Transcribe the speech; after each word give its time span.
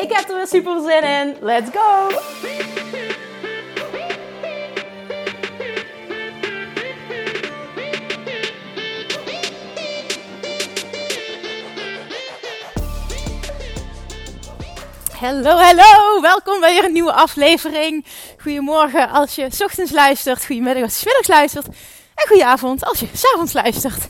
Ik 0.00 0.12
heb 0.12 0.28
er 0.28 0.36
weer 0.36 0.46
super 0.46 0.80
zin 0.80 1.02
in. 1.02 1.36
Let's 1.40 1.70
go! 1.72 2.08
Hallo, 15.18 15.56
hallo! 15.56 16.20
Welkom 16.20 16.60
bij 16.60 16.72
weer 16.72 16.84
een 16.84 16.92
nieuwe 16.92 17.12
aflevering. 17.12 18.04
Goedemorgen 18.38 19.10
als 19.10 19.34
je 19.34 19.46
s 19.50 19.60
ochtends 19.60 19.92
luistert, 19.92 20.46
goedemiddag 20.46 20.82
als 20.82 21.00
je 21.00 21.04
middags 21.04 21.28
luistert 21.28 21.66
en 22.14 22.26
goedenavond 22.28 22.84
als 22.84 23.00
je 23.00 23.08
s 23.12 23.24
avonds 23.34 23.52
luistert. 23.52 24.08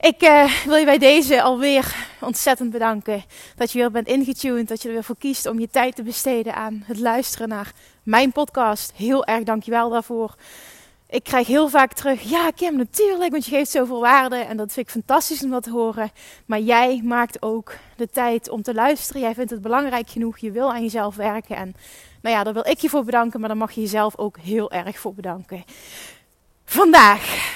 Ik 0.00 0.22
uh, 0.22 0.64
wil 0.64 0.76
je 0.76 0.84
bij 0.84 0.98
deze 0.98 1.42
alweer 1.42 2.08
ontzettend 2.20 2.70
bedanken 2.70 3.24
dat 3.56 3.72
je 3.72 3.78
weer 3.78 3.90
bent 3.90 4.08
ingetuned, 4.08 4.68
dat 4.68 4.82
je 4.82 4.88
er 4.88 4.94
weer 4.94 5.04
voor 5.04 5.18
kiest 5.18 5.46
om 5.46 5.60
je 5.60 5.68
tijd 5.68 5.96
te 5.96 6.02
besteden 6.02 6.54
aan 6.54 6.82
het 6.86 6.98
luisteren 6.98 7.48
naar 7.48 7.72
mijn 8.02 8.32
podcast. 8.32 8.92
Heel 8.96 9.24
erg 9.24 9.44
dankjewel 9.44 9.90
daarvoor. 9.90 10.34
Ik 11.08 11.24
krijg 11.24 11.46
heel 11.46 11.68
vaak 11.68 11.92
terug, 11.92 12.22
ja 12.22 12.50
Kim, 12.50 12.76
natuurlijk, 12.76 13.30
want 13.30 13.44
je 13.44 13.50
geeft 13.50 13.70
zoveel 13.70 14.00
waarde 14.00 14.36
en 14.36 14.56
dat 14.56 14.72
vind 14.72 14.86
ik 14.86 14.92
fantastisch 14.92 15.42
om 15.42 15.50
dat 15.50 15.62
te 15.62 15.70
horen. 15.70 16.10
Maar 16.46 16.60
jij 16.60 17.00
maakt 17.04 17.42
ook 17.42 17.74
de 17.96 18.08
tijd 18.08 18.48
om 18.48 18.62
te 18.62 18.74
luisteren. 18.74 19.22
Jij 19.22 19.34
vindt 19.34 19.50
het 19.50 19.62
belangrijk 19.62 20.10
genoeg, 20.10 20.38
je 20.38 20.50
wil 20.50 20.72
aan 20.72 20.82
jezelf 20.82 21.16
werken. 21.16 21.56
En 21.56 21.74
nou 22.22 22.36
ja, 22.36 22.44
daar 22.44 22.52
wil 22.52 22.66
ik 22.66 22.78
je 22.78 22.88
voor 22.88 23.04
bedanken, 23.04 23.40
maar 23.40 23.48
daar 23.48 23.58
mag 23.58 23.72
je 23.72 23.80
jezelf 23.80 24.18
ook 24.18 24.38
heel 24.38 24.70
erg 24.70 24.98
voor 24.98 25.14
bedanken. 25.14 25.64
Vandaag 26.64 27.54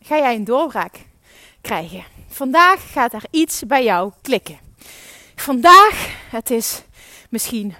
ga 0.00 0.16
jij 0.16 0.34
een 0.34 0.44
doorbraak 0.44 1.04
krijgen. 1.66 2.04
Vandaag 2.28 2.92
gaat 2.92 3.12
er 3.12 3.22
iets 3.30 3.62
bij 3.66 3.84
jou 3.84 4.12
klikken. 4.22 4.58
Vandaag, 5.34 6.08
het 6.30 6.50
is 6.50 6.82
misschien 7.30 7.74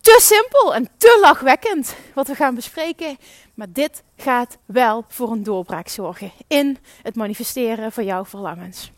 te 0.00 0.18
simpel 0.22 0.74
en 0.74 0.88
te 0.96 1.18
lachwekkend 1.20 1.94
wat 2.14 2.26
we 2.26 2.34
gaan 2.34 2.54
bespreken. 2.54 3.16
Maar 3.54 3.66
dit 3.72 4.02
gaat 4.16 4.58
wel 4.66 5.04
voor 5.08 5.30
een 5.30 5.42
doorbraak 5.42 5.88
zorgen 5.88 6.32
in 6.48 6.78
het 7.02 7.14
manifesteren 7.16 7.92
van 7.92 8.04
jouw 8.04 8.24
verlangens. 8.24 8.90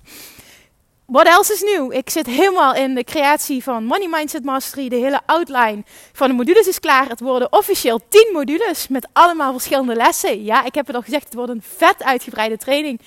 Wat 1.05 1.27
else 1.27 1.53
is 1.53 1.63
nieuw? 1.63 1.91
Ik 1.91 2.11
zit 2.11 2.27
helemaal 2.27 2.75
in 2.75 2.95
de 2.95 3.05
creatie 3.05 3.63
van 3.63 3.85
Money 3.85 4.09
Mindset 4.09 4.45
Mastery. 4.45 4.89
De 4.89 4.97
hele 4.97 5.21
outline 5.27 5.83
van 6.13 6.29
de 6.29 6.35
modules 6.35 6.67
is 6.67 6.81
klaar. 6.81 7.09
Het 7.09 7.21
worden 7.21 7.53
officieel 7.53 8.01
10 8.09 8.31
modules 8.33 8.89
met 8.89 9.09
allemaal 9.13 9.53
verschillende 9.53 9.95
lessen. 9.95 10.45
Ja, 10.45 10.65
ik 10.65 10.75
heb 10.75 10.87
het 10.87 10.97
al 10.97 11.03
gezegd, 11.03 11.25
het 11.25 11.35
wordt 11.35 11.51
een 11.51 11.63
vet 11.77 12.03
uitgebreide 12.03 12.57
training. 12.57 13.01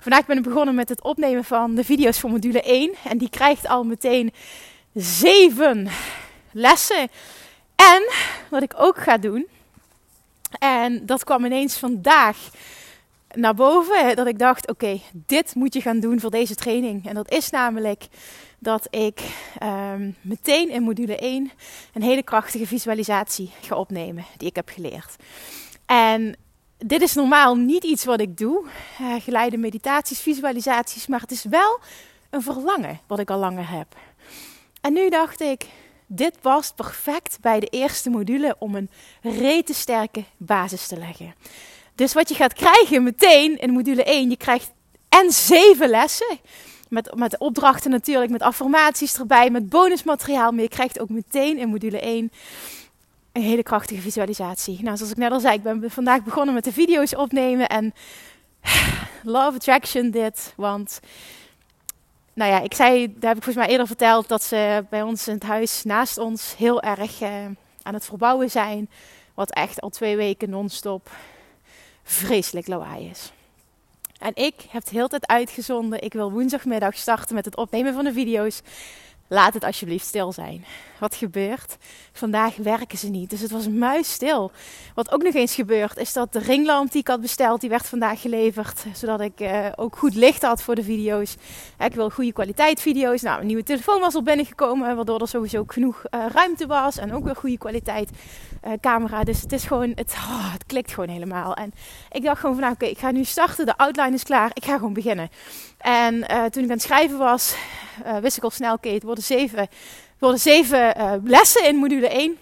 Vandaag 0.00 0.26
ben 0.26 0.36
ik 0.36 0.42
begonnen 0.42 0.74
met 0.74 0.88
het 0.88 1.02
opnemen 1.02 1.44
van 1.44 1.74
de 1.74 1.84
video's 1.84 2.20
voor 2.20 2.30
module 2.30 2.62
1. 2.62 2.94
En 3.04 3.18
die 3.18 3.30
krijgt 3.30 3.68
al 3.68 3.84
meteen 3.84 4.32
7 4.94 5.88
lessen. 6.52 7.08
En 7.76 8.10
wat 8.50 8.62
ik 8.62 8.72
ook 8.76 8.98
ga 8.98 9.18
doen, 9.18 9.46
en 10.58 11.06
dat 11.06 11.24
kwam 11.24 11.44
ineens 11.44 11.78
vandaag 11.78 12.36
naar 13.34 13.54
boven, 13.54 14.16
dat 14.16 14.26
ik 14.26 14.38
dacht: 14.38 14.68
oké, 14.68 15.00
dit 15.12 15.54
moet 15.54 15.74
je 15.74 15.80
gaan 15.80 16.00
doen 16.00 16.20
voor 16.20 16.30
deze 16.30 16.54
training. 16.54 17.06
En 17.06 17.14
dat 17.14 17.30
is 17.30 17.50
namelijk 17.50 18.06
dat 18.58 18.86
ik 18.90 19.20
um, 19.62 20.16
meteen 20.20 20.70
in 20.70 20.82
module 20.82 21.16
1 21.16 21.50
een 21.94 22.02
hele 22.02 22.22
krachtige 22.22 22.66
visualisatie 22.66 23.50
ga 23.60 23.76
opnemen, 23.76 24.24
die 24.36 24.48
ik 24.48 24.56
heb 24.56 24.68
geleerd. 24.68 25.16
En 25.86 26.36
dit 26.86 27.02
is 27.02 27.14
normaal 27.14 27.54
niet 27.54 27.84
iets 27.84 28.04
wat 28.04 28.20
ik 28.20 28.36
doe, 28.36 28.64
uh, 29.00 29.14
geleide 29.20 29.56
meditaties, 29.56 30.20
visualisaties, 30.20 31.06
maar 31.06 31.20
het 31.20 31.30
is 31.30 31.44
wel 31.44 31.80
een 32.30 32.42
verlangen 32.42 33.00
wat 33.06 33.18
ik 33.18 33.30
al 33.30 33.38
langer 33.38 33.70
heb. 33.70 33.86
En 34.80 34.92
nu 34.92 35.08
dacht 35.08 35.40
ik, 35.40 35.66
dit 36.06 36.40
past 36.40 36.74
perfect 36.74 37.38
bij 37.40 37.60
de 37.60 37.66
eerste 37.66 38.10
module 38.10 38.56
om 38.58 38.74
een 38.74 38.90
rete 39.22 39.74
sterke 39.74 40.24
basis 40.36 40.86
te 40.86 40.96
leggen. 40.96 41.34
Dus 41.94 42.12
wat 42.12 42.28
je 42.28 42.34
gaat 42.34 42.52
krijgen 42.52 43.02
meteen 43.02 43.58
in 43.58 43.70
module 43.70 44.04
1, 44.04 44.30
je 44.30 44.36
krijgt 44.36 44.70
en 45.08 45.30
zeven 45.30 45.88
lessen. 45.88 46.38
Met, 46.88 47.14
met 47.14 47.38
opdrachten 47.38 47.90
natuurlijk, 47.90 48.30
met 48.30 48.42
affirmaties 48.42 49.18
erbij, 49.18 49.50
met 49.50 49.68
bonusmateriaal. 49.68 50.52
Maar 50.52 50.62
je 50.62 50.68
krijgt 50.68 51.00
ook 51.00 51.08
meteen 51.08 51.58
in 51.58 51.68
module 51.68 52.00
1 52.00 52.32
een 53.32 53.42
hele 53.42 53.62
krachtige 53.62 54.00
visualisatie. 54.00 54.82
Nou, 54.82 54.96
zoals 54.96 55.12
ik 55.12 55.18
net 55.18 55.32
al 55.32 55.40
zei, 55.40 55.54
ik 55.54 55.62
ben 55.62 55.90
vandaag 55.90 56.22
begonnen 56.22 56.54
met 56.54 56.64
de 56.64 56.72
video's 56.72 57.14
opnemen. 57.14 57.68
En 57.68 57.94
Love 59.22 59.56
Attraction 59.56 60.10
dit, 60.10 60.52
want 60.56 61.00
nou 62.32 62.50
ja, 62.50 62.60
ik 62.60 62.74
zei, 62.74 63.06
daar 63.06 63.28
heb 63.28 63.36
ik 63.36 63.44
volgens 63.44 63.64
mij 63.64 63.68
eerder 63.68 63.86
verteld, 63.86 64.28
dat 64.28 64.42
ze 64.42 64.84
bij 64.90 65.02
ons 65.02 65.28
in 65.28 65.34
het 65.34 65.42
huis 65.42 65.84
naast 65.84 66.18
ons 66.18 66.56
heel 66.56 66.82
erg 66.82 67.22
uh, 67.22 67.28
aan 67.82 67.94
het 67.94 68.04
verbouwen 68.04 68.50
zijn. 68.50 68.90
Wat 69.34 69.50
echt 69.50 69.80
al 69.80 69.90
twee 69.90 70.16
weken 70.16 70.50
non-stop 70.50 71.10
vreselijk 72.02 72.66
lawaai 72.66 73.08
is. 73.08 73.32
En 74.18 74.32
ik 74.34 74.54
heb 74.68 74.82
het 74.82 74.90
heel 74.90 75.08
tijd 75.08 75.26
uitgezonden. 75.26 76.02
Ik 76.02 76.12
wil 76.12 76.32
woensdagmiddag 76.32 76.96
starten 76.96 77.34
met 77.34 77.44
het 77.44 77.56
opnemen 77.56 77.94
van 77.94 78.04
de 78.04 78.12
video's. 78.12 78.62
Laat 79.32 79.54
het 79.54 79.64
alsjeblieft 79.64 80.06
stil 80.06 80.32
zijn. 80.32 80.64
Wat 80.98 81.14
gebeurt? 81.14 81.76
Vandaag 82.12 82.56
werken 82.56 82.98
ze 82.98 83.08
niet. 83.08 83.30
Dus 83.30 83.40
het 83.40 83.50
was 83.50 83.68
muisstil. 83.68 84.50
Wat 84.94 85.12
ook 85.12 85.22
nog 85.22 85.34
eens 85.34 85.54
gebeurt, 85.54 85.96
is 85.96 86.12
dat 86.12 86.32
de 86.32 86.38
ringlamp 86.38 86.90
die 86.90 87.00
ik 87.00 87.08
had 87.08 87.20
besteld, 87.20 87.60
die 87.60 87.70
werd 87.70 87.86
vandaag 87.86 88.20
geleverd. 88.20 88.84
Zodat 88.92 89.20
ik 89.20 89.40
uh, 89.40 89.66
ook 89.76 89.96
goed 89.96 90.14
licht 90.14 90.42
had 90.42 90.62
voor 90.62 90.74
de 90.74 90.82
video's. 90.82 91.36
Ik 91.78 91.94
wil 91.94 92.10
goede 92.10 92.32
kwaliteit 92.32 92.80
video's. 92.80 93.22
Nou, 93.22 93.40
een 93.40 93.46
nieuwe 93.46 93.62
telefoon 93.62 94.00
was 94.00 94.14
al 94.14 94.22
binnengekomen, 94.22 94.96
waardoor 94.96 95.20
er 95.20 95.28
sowieso 95.28 95.58
ook 95.58 95.72
genoeg 95.72 96.02
uh, 96.10 96.26
ruimte 96.32 96.66
was. 96.66 96.98
En 96.98 97.12
ook 97.14 97.24
weer 97.24 97.36
goede 97.36 97.58
kwaliteit 97.58 98.10
uh, 98.66 98.72
camera. 98.80 99.24
Dus 99.24 99.40
het 99.40 99.52
is 99.52 99.64
gewoon, 99.64 99.92
het, 99.94 100.12
oh, 100.16 100.52
het 100.52 100.66
klikt 100.66 100.92
gewoon 100.92 101.08
helemaal. 101.08 101.54
En 101.54 101.72
ik 102.10 102.22
dacht 102.22 102.40
gewoon 102.40 102.54
van, 102.54 102.64
nou, 102.64 102.74
oké, 102.74 102.86
ik 102.86 102.98
ga 102.98 103.10
nu 103.10 103.24
starten. 103.24 103.66
De 103.66 103.76
outline 103.76 104.14
is 104.14 104.22
klaar. 104.22 104.50
Ik 104.54 104.64
ga 104.64 104.74
gewoon 104.74 104.92
beginnen. 104.92 105.30
En 105.78 106.14
toen 106.50 106.62
ik 106.64 106.68
aan 106.68 106.76
het 106.76 106.82
schrijven 106.82 107.18
was, 107.18 107.54
wist 108.20 108.36
ik 108.36 108.42
al 108.42 108.50
snel, 108.50 108.72
oké, 108.72 108.78
okay, 108.78 108.94
het 108.94 109.02
worden 109.02 109.24
zeven 109.24 109.68
worden 110.20 110.40
zeven 110.40 110.98
uh, 110.98 111.12
lessen 111.24 111.66
in 111.66 111.76
module 111.76 112.08
1. 112.08 112.38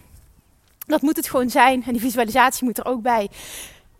Dat 0.86 1.02
moet 1.02 1.16
het 1.16 1.28
gewoon 1.28 1.50
zijn. 1.50 1.82
En 1.86 1.92
die 1.92 2.00
visualisatie 2.00 2.64
moet 2.64 2.78
er 2.78 2.84
ook 2.84 3.02
bij. 3.02 3.28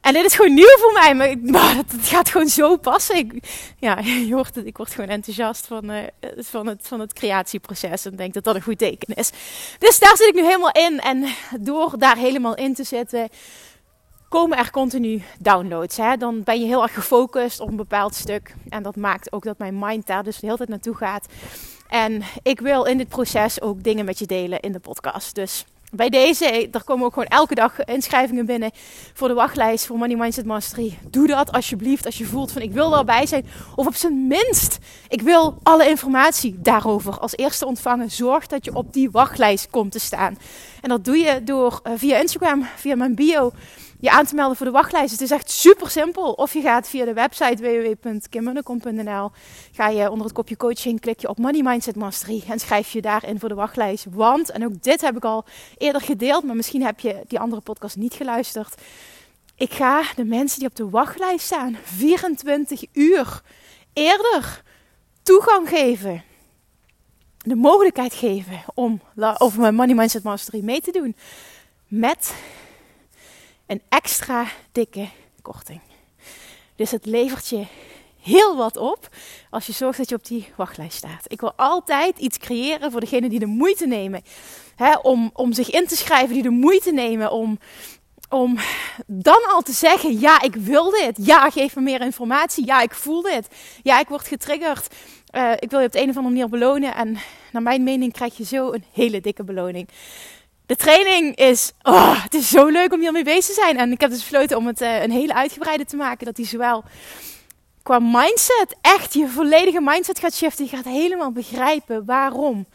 En 0.01 0.13
dit 0.13 0.25
is 0.25 0.35
gewoon 0.35 0.55
nieuw 0.55 0.77
voor 0.79 0.93
mij, 0.93 1.37
maar, 1.43 1.77
het, 1.77 1.93
gaat 2.01 2.29
gewoon 2.29 2.49
zo 2.49 2.77
passen. 2.77 3.17
Ik, 3.17 3.33
ja, 3.79 3.99
je 4.29 4.35
hoort 4.35 4.55
het, 4.55 4.67
ik 4.67 4.77
word 4.77 4.91
gewoon 4.91 5.09
enthousiast 5.11 5.67
van, 5.67 5.91
uh, 5.91 5.99
van, 6.37 6.67
het, 6.67 6.81
van 6.83 7.01
het 7.01 7.13
creatieproces 7.13 8.05
en 8.05 8.17
denk 8.17 8.35
dat 8.35 8.45
dat 8.45 8.55
een 8.55 8.63
goed 8.63 8.79
teken 8.79 9.15
is. 9.15 9.31
Dus 9.79 9.99
daar 9.99 10.17
zit 10.17 10.27
ik 10.27 10.35
nu 10.35 10.45
helemaal 10.45 10.73
in. 10.73 11.01
En 11.01 11.25
door 11.61 11.99
daar 11.99 12.17
helemaal 12.17 12.55
in 12.55 12.75
te 12.75 12.85
zitten, 12.85 13.29
komen 14.29 14.59
er 14.59 14.71
continu 14.71 15.23
downloads. 15.39 15.97
Hè? 15.97 16.17
Dan 16.17 16.43
ben 16.43 16.61
je 16.61 16.67
heel 16.67 16.83
erg 16.83 16.95
gefocust 16.95 17.61
op 17.61 17.69
een 17.69 17.77
bepaald 17.77 18.15
stuk. 18.15 18.55
En 18.69 18.83
dat 18.83 18.97
maakt 18.97 19.33
ook 19.33 19.45
dat 19.45 19.59
mijn 19.59 19.79
mind 19.79 20.07
daar 20.07 20.25
dus 20.25 20.39
de 20.39 20.47
hele 20.47 20.57
tijd 20.57 20.69
naartoe 20.69 20.95
gaat. 20.95 21.27
En 21.89 22.23
ik 22.43 22.61
wil 22.61 22.85
in 22.85 22.99
dit 22.99 23.09
proces 23.09 23.61
ook 23.61 23.83
dingen 23.83 24.05
met 24.05 24.19
je 24.19 24.27
delen 24.27 24.61
in 24.61 24.73
de 24.73 24.79
podcast. 24.79 25.35
Dus 25.35 25.65
bij 25.93 26.09
deze, 26.09 26.69
er 26.73 26.85
komen 26.85 27.07
ook 27.07 27.13
gewoon 27.13 27.29
elke 27.29 27.55
dag 27.55 27.85
inschrijvingen 27.85 28.47
binnen 28.47 28.71
voor 29.13 29.29
de 29.29 29.35
wachtlijst 29.35 29.87
voor 29.87 29.99
Money 29.99 30.17
Mindset 30.17 30.45
Mastery. 30.45 30.99
Doe 31.11 31.27
dat 31.27 31.53
alsjeblieft 31.53 32.07
als 32.07 32.19
je 32.19 32.25
voelt 32.25 32.53
van 32.53 32.63
ik 32.63 32.73
wil 32.73 32.97
erbij 32.99 33.27
zijn. 33.27 33.47
Of 33.75 33.87
op 33.87 33.95
zijn 33.95 34.27
minst, 34.27 34.79
ik 35.09 35.23
wil 35.23 35.59
alle 35.63 35.89
informatie 35.89 36.57
daarover 36.59 37.19
als 37.19 37.37
eerste 37.37 37.67
ontvangen. 37.67 38.11
Zorg 38.11 38.47
dat 38.47 38.65
je 38.65 38.75
op 38.75 38.93
die 38.93 39.11
wachtlijst 39.11 39.71
komt 39.71 39.93
te 39.93 39.99
staan. 40.01 40.39
En 40.81 40.89
dat 40.89 41.05
doe 41.05 41.17
je 41.17 41.43
door 41.43 41.81
uh, 41.87 41.93
via 41.97 42.19
Instagram, 42.19 42.67
via 42.77 42.97
mijn 42.97 43.15
bio 43.15 43.53
je 44.01 44.11
aan 44.11 44.25
te 44.25 44.35
melden 44.35 44.57
voor 44.57 44.67
de 44.67 44.73
wachtlijst. 44.73 45.13
Het 45.13 45.21
is 45.21 45.31
echt 45.31 45.51
super 45.51 45.91
simpel. 45.91 46.33
Of 46.33 46.53
je 46.53 46.61
gaat 46.61 46.89
via 46.89 47.05
de 47.05 47.13
website 47.13 47.63
www.kimmunnekom.nl. 47.63 49.31
Ga 49.73 49.89
je 49.89 50.11
onder 50.11 50.27
het 50.27 50.35
kopje 50.35 50.57
coaching, 50.57 51.01
klik 51.01 51.21
je 51.21 51.29
op 51.29 51.39
Money 51.39 51.63
Mindset 51.63 51.97
Mastery 51.97 52.43
en 52.49 52.59
schrijf 52.59 52.91
je 52.91 53.03
daarin 53.03 53.39
voor 53.39 53.49
de 53.49 53.55
wachtlijst. 53.55 54.07
Want, 54.11 54.51
en 54.51 54.65
ook 54.65 54.83
dit 54.83 55.01
heb 55.01 55.17
ik 55.17 55.25
al 55.25 55.45
eerder 55.77 56.01
gedeeld, 56.01 56.45
maar 56.45 56.57
misschien 56.57 56.83
heb 56.83 57.01
je 57.01 57.23
die 57.27 57.41
andere 57.41 57.63
podcast 57.63 57.97
niet 57.97 58.15
geluisterd. 58.15 58.83
Ik 59.57 59.73
ga 59.73 60.03
de 60.17 60.25
mensen 60.25 60.59
die 60.59 60.69
op 60.69 60.77
de 60.77 60.91
wachtlijst 60.91 61.45
staan 61.45 61.77
24 61.83 62.85
uur 62.93 63.43
eerder 63.93 64.63
toegang 65.23 65.69
geven 65.69 66.23
de 67.39 67.55
mogelijkheid 67.55 68.15
geven 68.15 68.63
om 68.75 69.01
over 69.39 69.61
mijn 69.61 69.75
Money 69.75 69.95
Mindset 69.95 70.23
Mastery 70.23 70.65
mee 70.65 70.81
te 70.81 70.91
doen. 70.91 71.17
Met 71.87 72.35
een 73.69 73.83
extra 73.89 74.47
dikke 74.73 75.09
korting. 75.43 75.81
Dus 76.77 76.91
het 76.91 77.07
levert 77.07 77.49
je 77.49 77.67
heel 78.21 78.57
wat 78.57 78.77
op 78.77 79.09
als 79.51 79.67
je 79.67 79.73
zorgt 79.73 79.99
dat 79.99 80.09
je 80.09 80.15
op 80.15 80.27
die 80.27 80.49
wachtlijst 80.57 80.97
staat. 80.97 81.25
Ik 81.27 81.41
wil 81.41 81.53
altijd 81.53 82.19
iets 82.19 82.39
creëren 82.39 82.91
voor 82.91 83.01
degenen 83.01 83.31
die 83.31 83.39
de 83.39 83.47
moeite 83.47 83.87
nemen 83.87 84.23
hè, 84.77 84.97
om, 84.97 85.31
om 85.33 85.53
zich 85.53 85.71
in 85.71 85.87
te 85.87 85.97
schrijven, 85.97 86.35
die 86.35 86.43
de 86.43 86.51
moeite 86.51 86.93
nemen 86.93 87.31
om, 87.31 87.59
om 88.29 88.59
dan 89.07 89.45
al 89.49 89.63
te 89.63 89.73
zeggen: 89.73 90.21
Ja, 90.21 90.43
ik 90.43 90.55
wil 90.55 90.91
dit. 90.91 91.17
Ja, 91.27 91.51
geef 91.51 91.75
me 91.75 91.81
meer 91.83 92.01
informatie. 92.01 92.67
Ja, 92.67 92.81
ik 92.81 92.95
voel 92.95 93.23
dit. 93.23 93.49
Ja, 93.83 94.01
ik 94.01 94.09
word 94.09 94.29
getriggerd. 94.29 94.95
Uh, 95.35 95.53
ik 95.59 95.71
wil 95.71 95.81
je 95.81 95.87
op 95.87 95.93
de 95.93 96.01
een 96.01 96.09
of 96.09 96.17
andere 96.17 96.35
manier 96.35 96.49
belonen. 96.49 96.95
En 96.95 97.19
naar 97.53 97.63
mijn 97.63 97.83
mening 97.83 98.13
krijg 98.13 98.37
je 98.37 98.45
zo 98.45 98.73
een 98.73 98.85
hele 98.93 99.21
dikke 99.21 99.45
beloning. 99.45 99.89
De 100.69 100.77
training 100.77 101.37
is, 101.37 101.73
oh, 101.83 102.23
het 102.23 102.35
is 102.35 102.49
zo 102.49 102.67
leuk 102.67 102.93
om 102.93 103.01
hiermee 103.01 103.25
bezig 103.25 103.55
te 103.55 103.61
zijn. 103.61 103.79
En 103.79 103.93
ik 103.93 104.01
heb 104.01 104.11
dus 104.11 104.19
besloten 104.21 104.57
om 104.57 104.67
het 104.67 104.81
uh, 104.81 105.03
een 105.03 105.11
hele 105.11 105.35
uitgebreide 105.35 105.85
te 105.85 105.97
maken. 105.97 106.27
Dat 106.27 106.37
die 106.37 106.47
zowel 106.47 106.85
qua 107.83 107.99
mindset, 107.99 108.77
echt 108.81 109.15
je 109.15 109.29
volledige 109.29 109.81
mindset 109.81 110.19
gaat 110.19 110.35
shiften. 110.35 110.65
Je 110.65 110.77
gaat 110.77 110.85
helemaal 110.85 111.33
begrijpen 111.33 112.05
waarom 112.05 112.67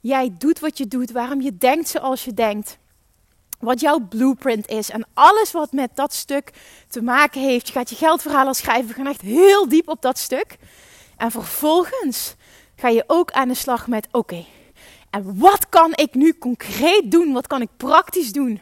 jij 0.00 0.34
doet 0.38 0.58
wat 0.58 0.78
je 0.78 0.88
doet. 0.88 1.10
Waarom 1.10 1.40
je 1.40 1.56
denkt 1.56 1.88
zoals 1.88 2.24
je 2.24 2.34
denkt. 2.34 2.78
Wat 3.58 3.80
jouw 3.80 3.98
blueprint 3.98 4.68
is. 4.68 4.90
En 4.90 5.06
alles 5.14 5.52
wat 5.52 5.72
met 5.72 5.90
dat 5.94 6.14
stuk 6.14 6.50
te 6.88 7.02
maken 7.02 7.40
heeft. 7.40 7.66
Je 7.66 7.72
gaat 7.72 7.90
je 7.90 7.96
geldverhalen 7.96 8.54
schrijven. 8.54 8.88
We 8.88 8.94
gaan 8.94 9.06
echt 9.06 9.20
heel 9.20 9.68
diep 9.68 9.88
op 9.88 10.02
dat 10.02 10.18
stuk. 10.18 10.56
En 11.16 11.30
vervolgens 11.30 12.34
ga 12.76 12.88
je 12.88 13.04
ook 13.06 13.30
aan 13.30 13.48
de 13.48 13.54
slag 13.54 13.86
met: 13.86 14.08
oké, 14.10 14.44
en 15.10 15.38
wat 15.38 15.68
kan 15.68 15.92
ik 15.94 16.14
nu 16.14 16.38
concreet 16.38 17.10
doen? 17.10 17.32
Wat 17.32 17.46
kan 17.46 17.60
ik 17.60 17.68
praktisch 17.76 18.32
doen 18.32 18.60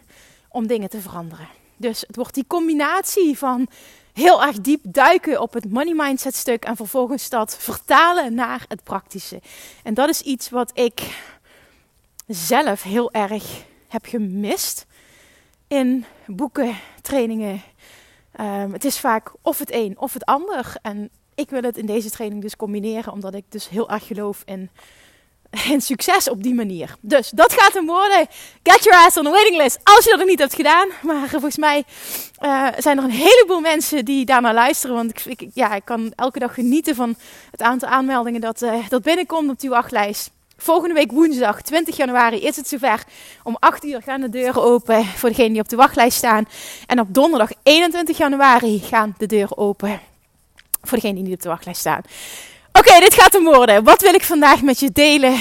om 0.49 0.67
dingen 0.67 0.89
te 0.89 1.01
veranderen? 1.01 1.49
Dus 1.77 2.05
het 2.07 2.17
wordt 2.17 2.35
die 2.35 2.47
combinatie 2.47 3.39
van 3.39 3.69
heel 4.13 4.43
erg 4.43 4.61
diep 4.61 4.81
duiken 4.83 5.41
op 5.41 5.53
het 5.53 5.71
money 5.71 5.95
mindset 5.95 6.35
stuk 6.35 6.65
en 6.65 6.77
vervolgens 6.77 7.29
dat 7.29 7.57
vertalen 7.59 8.35
naar 8.35 8.65
het 8.69 8.83
praktische. 8.83 9.41
En 9.83 9.95
dat 9.95 10.09
is 10.09 10.21
iets 10.21 10.51
wat 10.51 10.71
ik 10.75 11.21
zelf 12.27 12.83
heel 12.83 13.13
erg 13.13 13.65
heb 13.89 14.05
gemist 14.05 14.87
in 15.69 16.05
boeken, 16.27 16.77
trainingen. 17.03 17.63
Um, 18.41 18.73
het 18.73 18.85
is 18.85 18.99
vaak 18.99 19.33
of 19.43 19.59
het 19.59 19.73
een 19.73 19.99
of 19.99 20.13
het 20.13 20.25
ander. 20.25 20.77
En 20.83 21.11
ik 21.35 21.51
wil 21.51 21.63
het 21.63 21.79
in 21.79 21.87
deze 21.87 22.11
training 22.11 22.43
dus 22.43 22.57
combineren, 22.57 23.13
omdat 23.13 23.35
ik 23.35 23.45
dus 23.49 23.69
heel 23.69 23.91
erg 23.91 24.07
geloof 24.07 24.43
in, 24.45 24.71
in 25.51 25.81
succes 25.81 26.29
op 26.29 26.43
die 26.43 26.55
manier. 26.55 26.95
Dus 27.01 27.31
dat 27.31 27.53
gaat 27.53 27.73
hem 27.73 27.87
worden. 27.87 28.27
Get 28.63 28.85
your 28.85 29.07
ass 29.07 29.17
on 29.17 29.25
the 29.25 29.31
waiting 29.31 29.57
list. 29.57 29.79
Als 29.83 30.05
je 30.05 30.11
dat 30.11 30.19
nog 30.19 30.29
niet 30.29 30.39
hebt 30.39 30.55
gedaan. 30.55 30.89
Maar 31.03 31.29
volgens 31.29 31.57
mij 31.57 31.85
uh, 32.43 32.67
zijn 32.79 32.99
er 32.99 33.05
een 33.05 33.11
heleboel 33.11 33.61
mensen 33.61 34.05
die 34.05 34.25
daar 34.25 34.41
naar 34.41 34.55
luisteren. 34.55 34.97
Want 34.97 35.27
ik, 35.27 35.47
ja, 35.55 35.75
ik 35.75 35.85
kan 35.85 36.13
elke 36.17 36.39
dag 36.39 36.55
genieten 36.55 36.95
van 36.95 37.17
het 37.51 37.63
aantal 37.63 37.89
aanmeldingen 37.89 38.41
dat, 38.41 38.63
uh, 38.63 38.89
dat 38.89 39.03
binnenkomt 39.03 39.51
op 39.51 39.61
die 39.61 39.71
wachtlijst. 39.71 40.31
Volgende 40.57 40.95
week 40.95 41.13
woensdag 41.13 41.63
20 41.63 41.97
januari 41.97 42.41
is 42.41 42.57
het 42.57 42.69
zover. 42.69 43.05
Om 43.43 43.57
8 43.59 43.85
uur 43.85 44.03
gaan 44.03 44.21
de 44.21 44.29
deuren 44.29 44.63
open 44.63 45.05
voor 45.05 45.29
degenen 45.29 45.53
die 45.53 45.63
op 45.63 45.69
de 45.69 45.77
wachtlijst 45.77 46.17
staan. 46.17 46.49
En 46.87 47.01
op 47.01 47.15
donderdag 47.15 47.51
21 47.63 48.19
januari 48.19 48.79
gaan 48.79 49.15
de 49.19 49.27
deuren 49.27 49.59
open 49.59 50.01
voor 50.83 50.99
degenen 50.99 51.17
die 51.17 51.25
niet 51.25 51.35
op 51.35 51.43
de 51.43 51.49
wachtlijst 51.49 51.81
staan. 51.81 52.03
Oké, 52.79 53.01
dit 53.01 53.15
gaat 53.15 53.33
hem 53.33 53.45
worden. 53.45 53.85
Wat 53.85 54.01
wil 54.01 54.15
ik 54.15 54.23
vandaag 54.23 54.63
met 54.63 54.81
je 54.81 54.91
delen? 54.93 55.41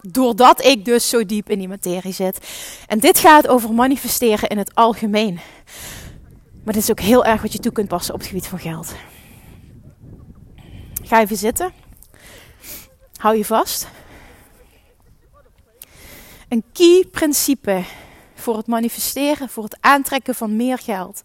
Doordat 0.00 0.64
ik 0.64 0.84
dus 0.84 1.08
zo 1.08 1.26
diep 1.26 1.50
in 1.50 1.58
die 1.58 1.68
materie 1.68 2.12
zit. 2.12 2.38
En 2.86 2.98
dit 2.98 3.18
gaat 3.18 3.48
over 3.48 3.72
manifesteren 3.72 4.48
in 4.48 4.58
het 4.58 4.74
algemeen. 4.74 5.40
Maar 6.64 6.74
dit 6.74 6.82
is 6.82 6.90
ook 6.90 7.00
heel 7.00 7.24
erg 7.24 7.42
wat 7.42 7.52
je 7.52 7.58
toe 7.58 7.72
kunt 7.72 7.88
passen 7.88 8.14
op 8.14 8.20
het 8.20 8.28
gebied 8.28 8.46
van 8.46 8.58
geld. 8.58 8.94
Ga 11.02 11.20
even 11.20 11.36
zitten. 11.36 11.72
Hou 13.16 13.36
je 13.36 13.44
vast. 13.44 13.88
Een 16.48 16.64
key 16.72 17.04
principe 17.10 17.84
voor 18.34 18.56
het 18.56 18.66
manifesteren, 18.66 19.48
voor 19.48 19.64
het 19.64 19.76
aantrekken 19.80 20.34
van 20.34 20.56
meer 20.56 20.78
geld, 20.78 21.22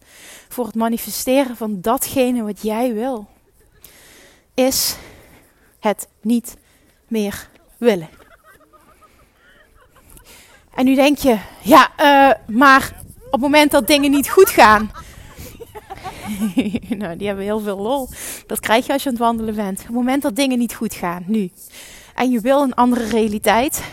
voor 0.47 0.65
het 0.65 0.75
manifesteren 0.75 1.55
van 1.55 1.81
datgene 1.81 2.43
wat 2.43 2.61
jij 2.61 2.93
wil, 2.93 3.27
is 4.53 4.95
het 5.79 6.07
niet 6.21 6.57
meer 7.07 7.49
willen. 7.77 8.09
En 10.75 10.85
nu 10.85 10.95
denk 10.95 11.17
je, 11.17 11.37
ja, 11.61 11.89
uh, 11.99 12.55
maar 12.55 12.93
op 13.25 13.31
het 13.31 13.41
moment 13.41 13.71
dat 13.71 13.87
dingen 13.87 14.11
niet 14.11 14.29
goed 14.29 14.49
gaan. 14.49 14.91
nou, 16.97 17.17
die 17.17 17.27
hebben 17.27 17.45
heel 17.45 17.59
veel 17.59 17.77
lol. 17.77 18.09
Dat 18.47 18.59
krijg 18.59 18.85
je 18.85 18.93
als 18.93 19.03
je 19.03 19.09
aan 19.09 19.15
het 19.15 19.23
wandelen 19.23 19.55
bent. 19.55 19.79
Op 19.79 19.85
het 19.85 19.95
moment 19.95 20.21
dat 20.21 20.35
dingen 20.35 20.57
niet 20.57 20.73
goed 20.73 20.93
gaan, 20.93 21.23
nu. 21.25 21.51
En 22.15 22.31
je 22.31 22.39
wil 22.39 22.61
een 22.61 22.73
andere 22.73 23.05
realiteit. 23.05 23.83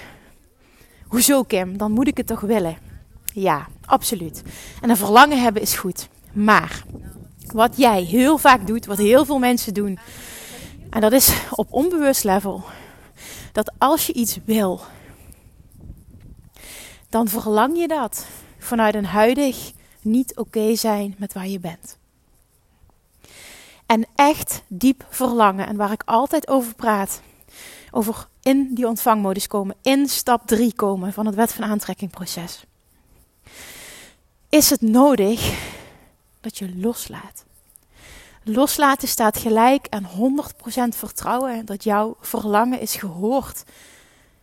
Hoezo, 1.06 1.42
Kim? 1.42 1.78
Dan 1.78 1.92
moet 1.92 2.08
ik 2.08 2.16
het 2.16 2.26
toch 2.26 2.40
willen. 2.40 2.76
Ja, 3.32 3.66
absoluut. 3.84 4.42
En 4.80 4.90
een 4.90 4.96
verlangen 4.96 5.42
hebben 5.42 5.62
is 5.62 5.74
goed. 5.74 6.08
Maar 6.32 6.82
wat 7.52 7.76
jij 7.76 8.02
heel 8.02 8.38
vaak 8.38 8.66
doet, 8.66 8.86
wat 8.86 8.98
heel 8.98 9.24
veel 9.24 9.38
mensen 9.38 9.74
doen, 9.74 9.98
en 10.90 11.00
dat 11.00 11.12
is 11.12 11.34
op 11.50 11.72
onbewust 11.72 12.24
level, 12.24 12.64
dat 13.52 13.72
als 13.78 14.06
je 14.06 14.12
iets 14.12 14.38
wil, 14.44 14.80
dan 17.08 17.28
verlang 17.28 17.78
je 17.78 17.88
dat 17.88 18.26
vanuit 18.58 18.94
een 18.94 19.06
huidig 19.06 19.72
niet 20.00 20.36
oké 20.36 20.74
zijn 20.74 21.14
met 21.18 21.32
waar 21.32 21.48
je 21.48 21.60
bent. 21.60 21.98
En 23.86 24.06
echt 24.14 24.62
diep 24.66 25.06
verlangen, 25.08 25.66
en 25.66 25.76
waar 25.76 25.92
ik 25.92 26.02
altijd 26.04 26.48
over 26.48 26.74
praat, 26.74 27.20
over 27.90 28.26
in 28.42 28.74
die 28.74 28.88
ontvangmodus 28.88 29.46
komen, 29.46 29.76
in 29.82 30.08
stap 30.08 30.46
3 30.46 30.74
komen 30.74 31.12
van 31.12 31.26
het 31.26 31.34
wet 31.34 31.52
van 31.52 31.64
aantrekking 31.64 32.10
proces 32.10 32.64
is 34.48 34.70
het 34.70 34.80
nodig 34.80 35.70
dat 36.40 36.58
je 36.58 36.76
loslaat. 36.76 37.44
Loslaten 38.48 39.08
staat 39.08 39.38
gelijk 39.38 39.86
aan 39.88 40.08
100% 40.94 40.96
vertrouwen 40.96 41.66
dat 41.66 41.84
jouw 41.84 42.16
verlangen 42.20 42.80
is 42.80 42.94
gehoord 42.94 43.62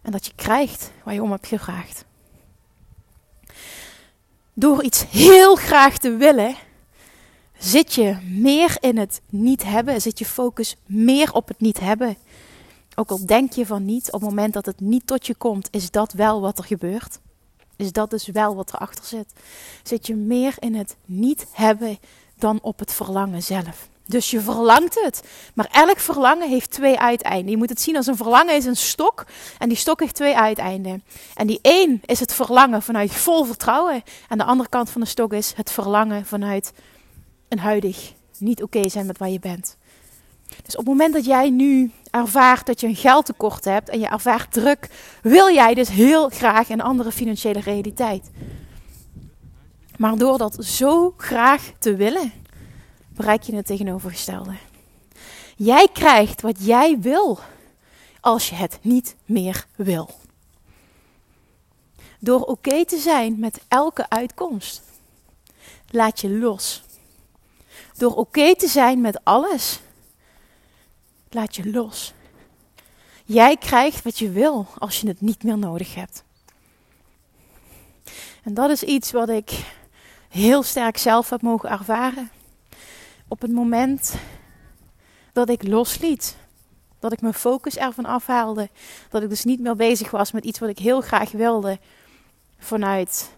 en 0.02 0.12
dat 0.12 0.26
je 0.26 0.32
krijgt 0.36 0.92
waar 1.04 1.14
je 1.14 1.24
om 1.24 1.32
hebt 1.32 1.48
gevraagd. 1.48 2.06
Door 4.54 4.84
iets 4.84 5.06
heel 5.10 5.56
graag 5.56 5.98
te 5.98 6.16
willen, 6.16 6.56
zit 7.58 7.94
je 7.94 8.18
meer 8.24 8.78
in 8.80 8.98
het 8.98 9.22
niet 9.30 9.64
hebben, 9.64 10.02
zit 10.02 10.20
je 10.20 10.26
focus 10.26 10.76
meer 10.86 11.34
op 11.34 11.48
het 11.48 11.60
niet 11.60 11.80
hebben. 11.80 12.18
Ook 12.96 13.10
al 13.10 13.26
denk 13.26 13.54
je 13.54 13.66
van 13.66 13.86
niet, 13.86 14.12
op 14.12 14.22
het 14.22 14.30
moment 14.30 14.54
dat 14.54 14.66
het 14.66 14.80
niet 14.80 15.08
tot 15.08 15.28
je 15.28 15.36
komt, 15.36 15.68
is 15.72 15.92
dat 15.92 16.14
wel 16.14 16.42
wat 16.42 16.58
er 16.58 16.64
gebeurt 16.64 17.20
is 17.76 17.92
dat 17.92 18.10
dus 18.10 18.28
wel 18.28 18.56
wat 18.56 18.74
erachter 18.74 19.06
zit. 19.06 19.34
Zit 19.84 20.08
je 20.08 20.16
meer 20.16 20.56
in 20.60 20.76
het 20.76 20.96
niet 21.06 21.46
hebben 21.52 21.98
dan 22.36 22.60
op 22.62 22.80
het 22.80 22.94
verlangen 22.94 23.44
zelf. 23.44 23.90
Dus 24.06 24.32
je 24.32 24.42
verlangt 24.42 25.02
het. 25.04 25.24
Maar 25.54 25.68
elk 25.72 26.00
verlangen 26.00 26.50
heeft 26.50 26.72
twee 26.72 27.00
uiteinden. 27.00 27.52
Je 27.52 27.58
moet 27.58 27.70
het 27.70 27.82
zien 27.82 27.96
als 27.96 28.08
een 28.08 28.16
verlangen 28.16 28.56
is 28.56 28.66
een 28.66 28.76
stok. 28.76 29.26
En 29.58 29.70
die 29.70 29.78
stok 29.78 30.00
heeft 30.00 30.16
twee 30.16 30.38
uiteinden. 30.38 31.04
En 31.36 31.48
die 31.48 31.60
één 31.62 32.02
is 32.06 32.20
het 32.20 32.34
verlangen 32.34 32.82
vanuit 32.82 33.14
vol 33.14 33.44
vertrouwen. 33.44 34.04
En 34.30 34.38
de 34.38 34.44
andere 34.44 34.70
kant 34.70 34.90
van 34.90 35.02
de 35.02 35.08
stok 35.08 35.34
is 35.34 35.54
het 35.56 35.72
verlangen 35.72 36.26
vanuit 36.26 36.74
een 37.50 37.60
huidig 37.60 38.14
niet 38.38 38.64
oké 38.64 38.90
zijn 38.90 39.06
met 39.06 39.18
waar 39.18 39.30
je 39.30 39.40
bent. 39.40 39.78
Dus 40.64 40.76
op 40.76 40.86
het 40.86 40.88
moment 40.88 41.14
dat 41.14 41.26
jij 41.26 41.50
nu 41.50 41.92
ervaart 42.12 42.66
dat 42.66 42.80
je 42.80 42.88
een 42.88 42.96
geldtekort 42.96 43.66
hebt 43.66 43.90
en 43.90 44.00
je 44.00 44.08
ervaart 44.08 44.52
druk, 44.52 44.90
wil 45.22 45.54
jij 45.54 45.74
dus 45.74 45.90
heel 45.90 46.30
graag 46.30 46.70
een 46.70 46.82
andere 46.82 47.12
financiële 47.12 47.60
realiteit. 47.60 48.30
Maar 49.98 50.18
door 50.18 50.38
dat 50.38 50.66
zo 50.66 51.14
graag 51.18 51.72
te 51.80 51.96
willen, 51.96 52.32
bereik 53.16 53.44
je 53.44 53.56
het 53.56 53.66
tegenovergestelde. 53.66 54.54
Jij 55.56 55.88
krijgt 55.94 56.42
wat 56.42 56.66
jij 56.66 57.00
wil 57.00 57.40
als 58.20 58.50
je 58.50 58.56
het 58.56 58.80
niet 58.82 59.16
meer 59.26 59.66
wil. 59.76 60.10
Door 62.20 62.42
oké 62.42 62.86
te 62.86 62.98
zijn 62.98 63.40
met 63.40 63.62
elke 63.68 64.10
uitkomst, 64.10 64.82
laat 65.90 66.20
je 66.22 66.30
los. 66.30 66.84
Door 67.98 68.16
oké 68.16 68.56
te 68.56 68.68
zijn 68.68 69.02
met 69.02 69.24
alles, 69.24 69.80
laat 71.30 71.56
je 71.56 71.72
los. 71.72 72.14
Jij 73.26 73.58
krijgt 73.58 74.04
wat 74.04 74.20
je 74.20 74.30
wil 74.30 74.68
als 74.78 75.02
je 75.02 75.08
het 75.08 75.22
niet 75.22 75.44
meer 75.44 75.58
nodig 75.58 75.96
hebt. 75.96 76.24
En 78.44 78.54
dat 78.54 78.70
is 78.70 78.84
iets 78.84 79.12
wat 79.12 79.30
ik 79.30 79.52
heel 80.30 80.64
sterk 80.64 80.98
zelf 80.98 81.30
heb 81.30 81.42
mogen 81.42 81.70
ervaren. 81.70 82.32
Op 83.34 83.42
het 83.42 83.52
moment 83.52 84.16
dat 85.32 85.50
ik 85.50 85.68
losliet. 85.68 86.38
Dat 87.00 87.12
ik 87.12 87.22
mijn 87.22 87.34
focus 87.34 87.78
ervan 87.78 88.06
afhaalde. 88.06 88.70
Dat 89.10 89.24
ik 89.24 89.30
dus 89.30 89.44
niet 89.44 89.60
meer 89.60 89.76
bezig 89.76 90.12
was 90.12 90.32
met 90.32 90.44
iets 90.44 90.60
wat 90.60 90.70
ik 90.70 90.80
heel 90.80 91.02
graag 91.02 91.32
wilde. 91.32 91.80
Vanuit, 92.58 93.32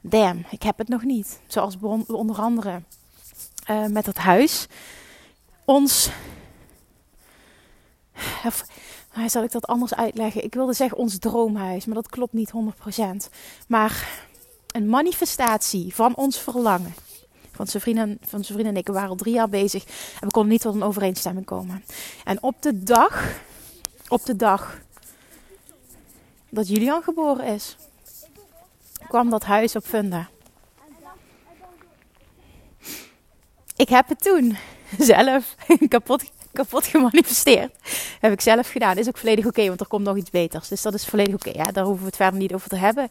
damn, 0.00 0.44
ik 0.50 0.62
heb 0.62 0.78
het 0.78 0.88
nog 0.88 1.02
niet. 1.02 1.40
Zoals 1.46 1.76
onder 2.06 2.36
andere 2.36 2.82
uh, 3.70 3.86
met 3.86 4.06
het 4.06 4.18
huis. 4.18 4.66
Ons, 5.64 6.10
of, 8.44 8.64
zal 9.26 9.42
ik 9.42 9.52
dat 9.52 9.66
anders 9.66 9.94
uitleggen? 9.94 10.44
Ik 10.44 10.54
wilde 10.54 10.72
zeggen 10.72 10.98
ons 10.98 11.18
droomhuis, 11.18 11.84
maar 11.84 11.94
dat 11.94 12.08
klopt 12.08 12.32
niet 12.32 12.52
100%. 12.54 13.00
Maar 13.68 14.08
een 14.66 14.88
manifestatie 14.88 15.94
van 15.94 16.16
ons 16.16 16.38
verlangen. 16.38 16.94
Van 17.52 17.66
zijn 17.66 17.82
vrienden, 17.82 18.18
van 18.20 18.44
zijn 18.44 18.58
vrienden 18.58 18.74
en 18.74 18.76
ik 18.76 18.88
waren 18.88 19.08
al 19.08 19.16
drie 19.16 19.34
jaar 19.34 19.48
bezig 19.48 19.84
en 20.20 20.26
we 20.26 20.30
konden 20.30 20.52
niet 20.52 20.60
tot 20.60 20.74
een 20.74 20.82
overeenstemming 20.82 21.46
komen. 21.46 21.84
En 22.24 22.42
op 22.42 22.62
de 22.62 22.82
dag, 22.82 23.40
op 24.08 24.24
de 24.24 24.36
dag 24.36 24.80
dat 26.48 26.68
Julian 26.68 27.02
geboren 27.02 27.46
is, 27.46 27.76
kwam 29.08 29.30
dat 29.30 29.44
huis 29.44 29.76
op 29.76 29.84
Funda. 29.84 30.28
Ik 33.76 33.88
heb 33.88 34.08
het 34.08 34.22
toen 34.22 34.56
zelf 34.98 35.54
kapot, 35.88 36.22
kapot 36.52 36.86
gemanifesteerd. 36.86 37.74
Heb 38.20 38.32
ik 38.32 38.40
zelf 38.40 38.70
gedaan. 38.70 38.98
Is 38.98 39.08
ook 39.08 39.18
volledig 39.18 39.46
oké, 39.46 39.66
want 39.66 39.80
er 39.80 39.86
komt 39.86 40.04
nog 40.04 40.16
iets 40.16 40.30
beters. 40.30 40.68
Dus 40.68 40.82
dat 40.82 40.94
is 40.94 41.04
volledig 41.04 41.34
oké. 41.34 41.50
ja, 41.50 41.64
daar 41.64 41.84
hoeven 41.84 42.02
we 42.02 42.06
het 42.06 42.16
verder 42.16 42.40
niet 42.40 42.54
over 42.54 42.68
te 42.68 42.76
hebben. 42.76 43.08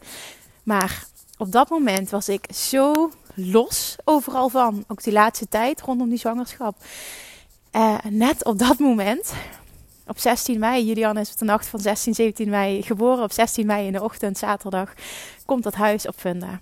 Maar 0.62 1.06
op 1.38 1.52
dat 1.52 1.68
moment 1.68 2.10
was 2.10 2.28
ik 2.28 2.44
zo 2.54 3.10
los 3.34 3.96
overal 4.04 4.48
van. 4.48 4.84
Ook 4.88 5.02
die 5.02 5.12
laatste 5.12 5.48
tijd 5.48 5.80
rondom 5.80 6.08
die 6.08 6.18
zwangerschap. 6.18 6.76
Uh, 7.72 7.98
net 8.08 8.44
op 8.44 8.58
dat 8.58 8.78
moment, 8.78 9.32
op 10.06 10.18
16 10.18 10.58
mei, 10.58 10.84
Julian 10.84 11.18
is 11.18 11.32
op 11.32 11.38
de 11.38 11.44
nacht 11.44 11.66
van 11.66 11.80
16, 11.80 12.14
17 12.14 12.48
mei 12.48 12.82
geboren. 12.82 13.24
Op 13.24 13.32
16 13.32 13.66
mei 13.66 13.86
in 13.86 13.92
de 13.92 14.02
ochtend, 14.02 14.38
zaterdag, 14.38 14.94
komt 15.46 15.62
dat 15.62 15.74
huis 15.74 16.06
op 16.06 16.14
Funda. 16.16 16.60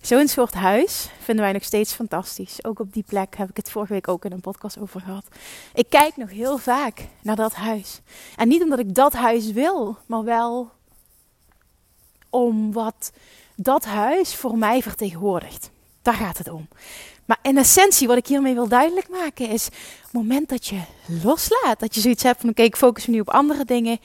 Zo'n 0.00 0.28
soort 0.28 0.54
huis 0.54 1.08
vinden 1.20 1.44
wij 1.44 1.52
nog 1.52 1.64
steeds 1.64 1.92
fantastisch. 1.92 2.64
Ook 2.64 2.78
op 2.78 2.92
die 2.92 3.04
plek 3.06 3.36
heb 3.36 3.48
ik 3.48 3.56
het 3.56 3.70
vorige 3.70 3.92
week 3.92 4.08
ook 4.08 4.24
in 4.24 4.32
een 4.32 4.40
podcast 4.40 4.78
over 4.78 5.00
gehad. 5.00 5.24
Ik 5.74 5.86
kijk 5.88 6.16
nog 6.16 6.30
heel 6.30 6.58
vaak 6.58 7.06
naar 7.22 7.36
dat 7.36 7.54
huis. 7.54 8.00
En 8.36 8.48
niet 8.48 8.62
omdat 8.62 8.78
ik 8.78 8.94
dat 8.94 9.12
huis 9.12 9.52
wil, 9.52 9.96
maar 10.06 10.24
wel 10.24 10.70
om 12.30 12.72
wat 12.72 13.12
dat 13.56 13.84
huis 13.84 14.34
voor 14.34 14.58
mij 14.58 14.82
vertegenwoordigt. 14.82 15.70
Daar 16.02 16.14
gaat 16.14 16.38
het 16.38 16.48
om. 16.48 16.68
Maar 17.24 17.38
in 17.42 17.58
essentie, 17.58 18.08
wat 18.08 18.16
ik 18.16 18.26
hiermee 18.26 18.54
wil 18.54 18.68
duidelijk 18.68 19.08
maken, 19.08 19.48
is: 19.48 19.64
het 19.64 20.12
moment 20.12 20.48
dat 20.48 20.66
je 20.66 20.80
loslaat, 21.22 21.78
dat 21.78 21.94
je 21.94 22.00
zoiets 22.00 22.22
hebt 22.22 22.40
van: 22.40 22.50
oké, 22.50 22.62
ik 22.62 22.76
focus 22.76 23.06
me 23.06 23.14
nu 23.14 23.20
op 23.20 23.30
andere 23.30 23.64
dingen, 23.64 23.98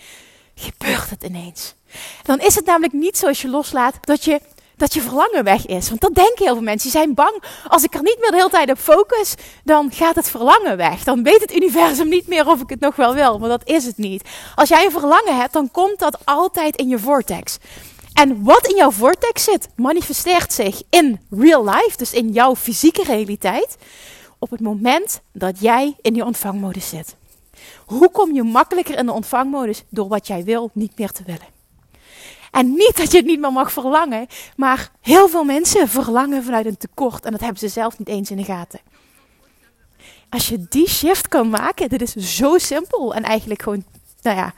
gebeurt 0.55 1.09
het 1.09 1.23
ineens. 1.23 1.75
Dan 2.23 2.39
is 2.39 2.55
het 2.55 2.65
namelijk 2.65 2.93
niet 2.93 3.17
zoals 3.17 3.41
je 3.41 3.49
loslaat 3.49 3.95
dat 4.01 4.23
je 4.23 4.41
dat 4.79 4.93
je 4.93 5.01
verlangen 5.01 5.43
weg 5.43 5.65
is. 5.65 5.89
Want 5.89 6.01
dat 6.01 6.15
denken 6.15 6.45
heel 6.45 6.53
veel 6.53 6.63
mensen. 6.63 6.91
Die 6.91 6.99
zijn 6.99 7.13
bang. 7.13 7.43
Als 7.67 7.83
ik 7.83 7.93
er 7.93 8.01
niet 8.01 8.17
meer 8.19 8.31
de 8.31 8.37
hele 8.37 8.49
tijd 8.49 8.71
op 8.71 8.77
focus, 8.77 9.35
dan 9.63 9.91
gaat 9.91 10.15
het 10.15 10.29
verlangen 10.29 10.77
weg. 10.77 11.03
Dan 11.03 11.23
weet 11.23 11.41
het 11.41 11.55
universum 11.55 12.09
niet 12.09 12.27
meer 12.27 12.47
of 12.47 12.61
ik 12.61 12.69
het 12.69 12.79
nog 12.79 12.95
wel 12.95 13.13
wil. 13.13 13.39
Maar 13.39 13.49
dat 13.49 13.67
is 13.67 13.85
het 13.85 13.97
niet. 13.97 14.23
Als 14.55 14.69
jij 14.69 14.85
een 14.85 14.91
verlangen 14.91 15.37
hebt, 15.37 15.53
dan 15.53 15.71
komt 15.71 15.99
dat 15.99 16.25
altijd 16.25 16.75
in 16.75 16.87
je 16.87 16.99
vortex. 16.99 17.57
En 18.19 18.43
wat 18.43 18.67
in 18.67 18.75
jouw 18.75 18.91
vortex 18.91 19.43
zit, 19.43 19.69
manifesteert 19.75 20.53
zich 20.53 20.81
in 20.89 21.19
real 21.29 21.65
life, 21.65 21.97
dus 21.97 22.13
in 22.13 22.31
jouw 22.31 22.55
fysieke 22.55 23.03
realiteit, 23.03 23.77
op 24.39 24.49
het 24.49 24.59
moment 24.59 25.21
dat 25.31 25.59
jij 25.59 25.95
in 26.01 26.13
die 26.13 26.25
ontvangmodus 26.25 26.89
zit. 26.89 27.15
Hoe 27.85 28.11
kom 28.11 28.33
je 28.33 28.43
makkelijker 28.43 28.97
in 28.97 29.05
de 29.05 29.11
ontvangmodus? 29.11 29.83
Door 29.89 30.07
wat 30.07 30.27
jij 30.27 30.43
wil 30.43 30.69
niet 30.73 30.97
meer 30.97 31.11
te 31.11 31.23
willen. 31.25 31.47
En 32.51 32.71
niet 32.71 32.97
dat 32.97 33.11
je 33.11 33.17
het 33.17 33.25
niet 33.25 33.39
meer 33.39 33.51
mag 33.51 33.71
verlangen, 33.71 34.27
maar 34.55 34.91
heel 35.01 35.29
veel 35.29 35.43
mensen 35.43 35.88
verlangen 35.88 36.43
vanuit 36.43 36.65
een 36.65 36.77
tekort 36.77 37.25
en 37.25 37.31
dat 37.31 37.41
hebben 37.41 37.59
ze 37.59 37.67
zelf 37.67 37.97
niet 37.97 38.07
eens 38.07 38.31
in 38.31 38.38
de 38.38 38.43
gaten. 38.43 38.79
Als 40.29 40.47
je 40.47 40.65
die 40.69 40.89
shift 40.89 41.27
kan 41.27 41.49
maken, 41.49 41.89
dit 41.89 42.01
is 42.01 42.38
zo 42.38 42.57
simpel 42.57 43.13
en 43.13 43.23
eigenlijk 43.23 43.61
gewoon, 43.61 43.83
nou 44.21 44.38
ja, 44.38 44.53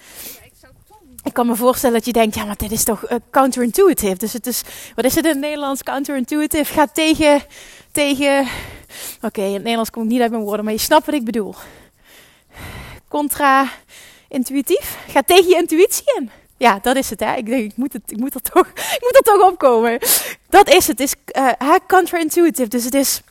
ik 1.23 1.33
kan 1.33 1.47
me 1.47 1.55
voorstellen 1.55 1.95
dat 1.95 2.05
je 2.05 2.13
denkt, 2.13 2.35
ja, 2.35 2.45
maar 2.45 2.57
dit 2.57 2.71
is 2.71 2.83
toch 2.83 3.11
uh, 3.11 3.17
counterintuitive. 3.31 4.15
Dus 4.15 4.33
het 4.33 4.47
is, 4.47 4.61
wat 4.95 5.05
is 5.05 5.15
het 5.15 5.25
in 5.25 5.31
het 5.31 5.39
Nederlands? 5.39 5.83
Counterintuitive 5.83 6.73
gaat 6.73 6.93
tegen, 6.93 7.41
tegen, 7.91 8.47
oké, 9.21 9.41
in 9.41 9.53
het 9.53 9.61
Nederlands 9.61 9.89
kom 9.89 10.03
ik 10.03 10.09
niet 10.09 10.21
uit 10.21 10.31
mijn 10.31 10.43
woorden, 10.43 10.65
maar 10.65 10.73
je 10.73 10.79
snapt 10.79 11.05
wat 11.05 11.15
ik 11.15 11.23
bedoel. 11.23 11.55
Contra-intuïtief 13.07 14.97
gaat 15.07 15.27
tegen 15.27 15.49
je 15.49 15.55
intuïtie 15.55 16.03
in. 16.17 16.29
Ja, 16.57 16.79
dat 16.81 16.95
is 16.95 17.09
het. 17.09 17.19
Hè. 17.19 17.35
Ik 17.35 17.45
denk, 17.45 17.71
ik 17.71 17.77
moet, 17.77 17.93
het, 17.93 18.01
ik, 18.05 18.17
moet 18.17 18.33
er 18.33 18.41
toch, 18.41 18.67
ik 18.97 18.99
moet 19.01 19.15
er 19.15 19.21
toch 19.21 19.49
opkomen. 19.49 19.99
Dat 20.49 20.67
is 20.67 20.87
het. 20.87 20.99
Het 20.99 20.99
is 20.99 21.15
uh, 21.61 21.75
counterintuitive. 21.87 22.69
Dus 22.69 22.83
het 22.83 22.93
is... 22.93 23.21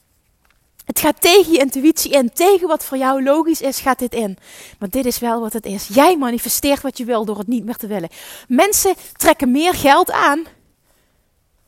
Het 0.90 1.00
gaat 1.00 1.20
tegen 1.20 1.52
je 1.52 1.58
intuïtie 1.58 2.10
in. 2.10 2.32
Tegen 2.32 2.68
wat 2.68 2.84
voor 2.84 2.98
jou 2.98 3.22
logisch 3.22 3.60
is, 3.60 3.78
gaat 3.78 3.98
dit 3.98 4.14
in. 4.14 4.38
Maar 4.78 4.88
dit 4.88 5.06
is 5.06 5.18
wel 5.18 5.40
wat 5.40 5.52
het 5.52 5.66
is. 5.66 5.88
Jij 5.92 6.16
manifesteert 6.16 6.80
wat 6.80 6.98
je 6.98 7.04
wil 7.04 7.24
door 7.24 7.38
het 7.38 7.46
niet 7.46 7.64
meer 7.64 7.76
te 7.76 7.86
willen. 7.86 8.08
Mensen 8.48 8.94
trekken 9.16 9.50
meer 9.50 9.74
geld 9.74 10.10
aan 10.10 10.46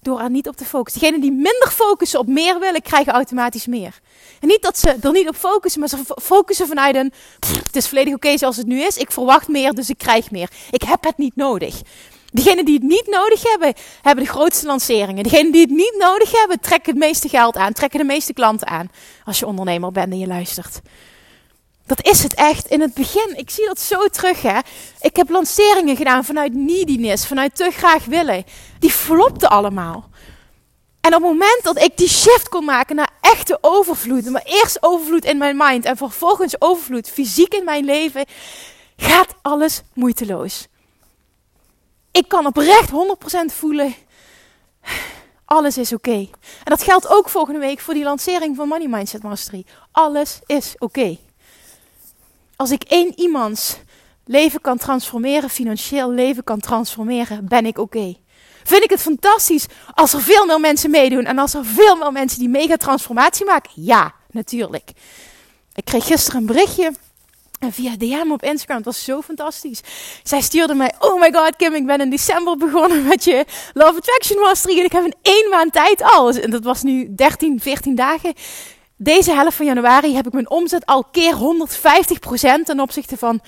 door 0.00 0.21
er 0.21 0.31
niet 0.31 0.49
op 0.49 0.57
te 0.57 0.64
focussen. 0.64 1.00
Degenen 1.00 1.21
die 1.21 1.31
minder 1.31 1.71
focussen 1.71 2.19
op 2.21 2.26
meer 2.26 2.59
willen, 2.59 2.83
krijgen 2.83 3.12
automatisch 3.12 3.67
meer. 3.67 4.00
En 4.41 4.49
niet 4.49 4.62
dat 4.62 4.79
ze 4.79 4.97
er 5.00 5.12
niet 5.12 5.29
op 5.29 5.37
focussen, 5.37 5.81
maar 5.81 5.88
ze 5.88 5.99
focussen 6.23 6.67
vanuit 6.67 6.95
een... 6.95 7.12
het 7.64 7.76
is 7.76 7.88
volledig 7.88 8.14
oké 8.14 8.38
zoals 8.38 8.57
het 8.57 8.67
nu 8.67 8.81
is. 8.81 8.97
Ik 8.97 9.11
verwacht 9.11 9.49
meer, 9.49 9.73
dus 9.73 9.91
ik 9.91 9.99
krijg 9.99 10.31
meer. 10.31 10.50
Ik 10.71 10.83
heb 10.83 11.05
het 11.05 11.19
niet 11.19 11.37
nodig. 11.37 11.83
Degenen 12.33 12.65
die 12.65 12.75
het 12.75 12.83
niet 12.83 13.07
nodig 13.07 13.43
hebben, 13.43 13.75
hebben 14.03 14.25
de 14.25 14.31
grootste 14.31 14.67
lanceringen. 14.67 15.23
Degenen 15.23 15.53
die 15.53 15.61
het 15.61 15.71
niet 15.71 15.95
nodig 15.99 16.39
hebben, 16.39 16.61
trekken 16.61 16.93
het 16.93 17.03
meeste 17.03 17.29
geld 17.29 17.57
aan, 17.57 17.73
trekken 17.73 17.99
de 17.99 18.05
meeste 18.05 18.33
klanten 18.33 18.67
aan. 18.67 18.91
Als 19.25 19.39
je 19.39 19.47
ondernemer 19.47 19.93
bent 19.93 20.12
en 20.12 20.19
je 20.19 20.27
luistert. 20.27 20.81
Dat 21.87 22.07
is 22.07 22.23
het 22.23 22.35
echt. 22.35 22.67
In 22.67 22.81
het 22.81 22.95
begin, 22.95 23.39
ik 23.39 23.51
zie 23.51 23.67
dat 23.67 23.81
zo 23.81 24.07
terug 24.07 24.43
hè. 24.43 24.59
Ik 25.01 25.17
heb 25.17 25.31
lanceringen 25.31 25.97
gedaan 25.97 26.25
vanuit 26.25 26.55
neediness, 26.55 27.27
vanuit 27.27 27.57
te 27.57 27.71
graag 27.71 28.05
willen. 28.05 28.45
Die 28.79 28.91
flopten 28.91 29.51
allemaal. 29.51 30.11
En 31.01 31.15
op 31.15 31.23
het 31.23 31.31
moment 31.31 31.61
dat 31.62 31.83
ik 31.83 31.97
die 31.97 32.09
shift 32.09 32.49
kon 32.49 32.65
maken 32.65 32.97
naar 32.97 33.11
echte 33.21 33.59
overvloed, 33.61 34.31
maar 34.31 34.43
eerst 34.45 34.79
overvloed 34.81 35.25
in 35.25 35.39
mijn 35.39 35.57
mind 35.57 35.85
en 35.85 35.97
vervolgens 35.97 36.61
overvloed 36.61 37.09
fysiek 37.09 37.55
in 37.55 37.65
mijn 37.65 37.85
leven, 37.85 38.25
gaat 38.97 39.35
alles 39.43 39.83
moeiteloos. 39.95 40.67
Ik 42.12 42.28
kan 42.28 42.47
oprecht 42.47 42.90
100% 42.90 42.95
voelen, 43.47 43.95
alles 45.45 45.78
is 45.78 45.92
oké. 45.92 46.28
En 46.64 46.64
dat 46.64 46.83
geldt 46.83 47.09
ook 47.09 47.28
volgende 47.28 47.61
week 47.61 47.81
voor 47.81 47.95
die 47.95 48.02
lancering 48.02 48.57
van 48.57 48.69
Money 48.69 48.88
Mindset 48.88 49.23
Mastery. 49.23 49.66
Alles 49.92 50.40
is 50.47 50.75
oké. 50.78 51.19
Als 52.57 52.71
ik 52.71 52.83
één 52.83 53.12
iemands 53.21 53.76
leven 54.25 54.61
kan 54.61 54.78
transformeren, 54.78 55.50
financieel 55.50 56.11
leven 56.11 56.45
kan 56.45 56.61
transformeren, 56.61 57.49
ben 57.49 57.66
ik 57.66 57.78
oké. 57.78 58.14
Vind 58.64 58.85
ik 58.85 58.90
het 58.90 59.00
fantastisch 59.00 59.66
als 59.95 60.12
er 60.12 60.23
veel 60.23 60.47
meer 60.47 60.61
mensen 60.61 60.90
meedoen 60.90 61.25
en 61.25 61.38
als 61.38 61.54
er 61.54 61.64
veel 61.64 61.97
meer 61.97 62.12
mensen 62.12 62.38
die 62.38 62.49
mega 62.49 62.76
transformatie 62.76 63.47
maken? 63.47 63.73
Ja, 63.75 64.14
natuurlijk. 64.31 64.90
Ik 65.75 65.85
kreeg 65.85 66.07
gisteren 66.07 66.40
een 66.40 66.47
berichtje 66.47 66.92
via 67.71 67.97
DM 67.97 68.33
op 68.33 68.42
Instagram. 68.42 68.76
Het 68.76 68.85
was 68.85 69.04
zo 69.04 69.21
fantastisch. 69.21 69.81
Zij 70.23 70.40
stuurde 70.40 70.75
mij: 70.75 70.92
Oh 70.99 71.21
my 71.21 71.33
god, 71.33 71.57
Kim, 71.57 71.75
ik 71.75 71.87
ben 71.87 72.00
in 72.00 72.11
december 72.11 72.57
begonnen 72.57 73.07
met 73.09 73.25
je 73.25 73.45
Love 73.73 73.97
Attraction 73.97 74.40
Mastery. 74.40 74.78
En 74.78 74.85
ik 74.85 74.92
heb 74.92 75.04
in 75.04 75.14
één 75.23 75.50
maand 75.50 75.73
tijd 75.73 76.02
al. 76.02 76.31
En 76.31 76.50
dat 76.50 76.64
was 76.64 76.83
nu 76.83 77.14
13, 77.14 77.61
14 77.61 77.95
dagen 77.95 78.35
deze 79.04 79.33
helft 79.33 79.57
van 79.57 79.66
januari 79.66 80.14
heb 80.14 80.26
ik 80.26 80.33
mijn 80.33 80.50
omzet 80.50 80.87
al 80.87 81.04
keer 81.04 81.35
150% 81.35 81.38
ten 82.64 82.81
opzichte 82.81 83.16
van, 83.16 83.40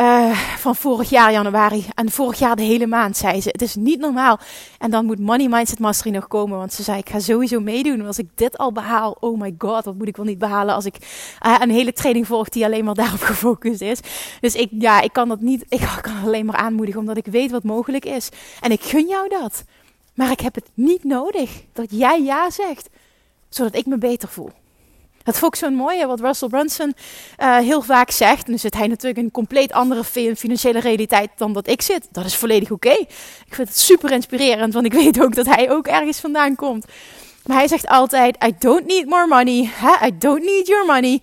uh, 0.00 0.38
van 0.38 0.76
vorig 0.76 1.10
jaar 1.10 1.32
januari. 1.32 1.86
En 1.94 2.10
vorig 2.10 2.38
jaar 2.38 2.56
de 2.56 2.62
hele 2.62 2.86
maand, 2.86 3.16
zei 3.16 3.40
ze. 3.40 3.48
Het 3.48 3.62
is 3.62 3.74
niet 3.74 4.00
normaal. 4.00 4.38
En 4.78 4.90
dan 4.90 5.04
moet 5.04 5.18
Money 5.18 5.48
Mindset 5.48 5.78
Mastery 5.78 6.14
nog 6.14 6.26
komen. 6.26 6.58
Want 6.58 6.72
ze 6.72 6.82
zei, 6.82 6.98
ik 6.98 7.08
ga 7.08 7.18
sowieso 7.18 7.60
meedoen. 7.60 8.06
Als 8.06 8.18
ik 8.18 8.28
dit 8.34 8.58
al 8.58 8.72
behaal, 8.72 9.16
oh 9.20 9.40
my 9.40 9.54
god, 9.58 9.84
wat 9.84 9.94
moet 9.94 10.08
ik 10.08 10.16
wel 10.16 10.26
niet 10.26 10.38
behalen 10.38 10.74
als 10.74 10.84
ik 10.84 10.96
uh, 11.46 11.56
een 11.60 11.70
hele 11.70 11.92
training 11.92 12.26
volg 12.26 12.48
die 12.48 12.64
alleen 12.64 12.84
maar 12.84 12.94
daarop 13.04 13.20
gefocust 13.20 13.80
is. 13.80 14.00
Dus 14.40 14.54
ik, 14.54 14.68
ja, 14.78 15.00
ik 15.00 15.12
kan 15.12 15.28
dat 15.28 15.40
niet, 15.40 15.64
ik 15.68 15.88
kan 16.02 16.24
alleen 16.24 16.46
maar 16.46 16.56
aanmoedigen, 16.56 17.00
omdat 17.00 17.16
ik 17.16 17.26
weet 17.26 17.50
wat 17.50 17.64
mogelijk 17.64 18.04
is. 18.04 18.28
En 18.60 18.70
ik 18.70 18.82
gun 18.82 19.06
jou 19.06 19.28
dat. 19.28 19.64
Maar 20.14 20.30
ik 20.30 20.40
heb 20.40 20.54
het 20.54 20.70
niet 20.74 21.04
nodig 21.04 21.50
dat 21.72 21.86
jij 21.90 22.22
ja 22.22 22.50
zegt, 22.50 22.88
zodat 23.48 23.74
ik 23.74 23.86
me 23.86 23.98
beter 23.98 24.28
voel. 24.28 24.50
Dat 25.26 25.38
vond 25.38 25.54
ik 25.54 25.60
zo'n 25.60 25.74
mooie, 25.74 26.06
wat 26.06 26.20
Russell 26.20 26.48
Brunson 26.48 26.94
uh, 27.38 27.56
heel 27.58 27.82
vaak 27.82 28.10
zegt. 28.10 28.46
Dan 28.46 28.58
zit 28.58 28.74
hij 28.74 28.86
natuurlijk 28.86 29.18
in 29.18 29.24
een 29.24 29.30
compleet 29.30 29.72
andere 29.72 30.04
financiële 30.36 30.80
realiteit 30.80 31.30
dan 31.36 31.52
dat 31.52 31.68
ik 31.68 31.82
zit. 31.82 32.08
Dat 32.12 32.24
is 32.24 32.36
volledig 32.36 32.70
oké. 32.70 32.90
Ik 33.46 33.54
vind 33.54 33.68
het 33.68 33.78
super 33.78 34.12
inspirerend, 34.12 34.74
want 34.74 34.86
ik 34.86 34.92
weet 35.02 35.22
ook 35.22 35.34
dat 35.34 35.46
hij 35.46 35.70
ook 35.70 35.86
ergens 35.86 36.20
vandaan 36.20 36.54
komt. 36.54 36.86
Maar 37.46 37.56
hij 37.56 37.68
zegt 37.68 37.86
altijd: 37.86 38.44
I 38.44 38.54
don't 38.58 38.86
need 38.86 39.06
more 39.06 39.26
money. 39.26 39.70
I 40.06 40.18
don't 40.18 40.44
need 40.44 40.66
your 40.66 40.86
money. 40.86 41.20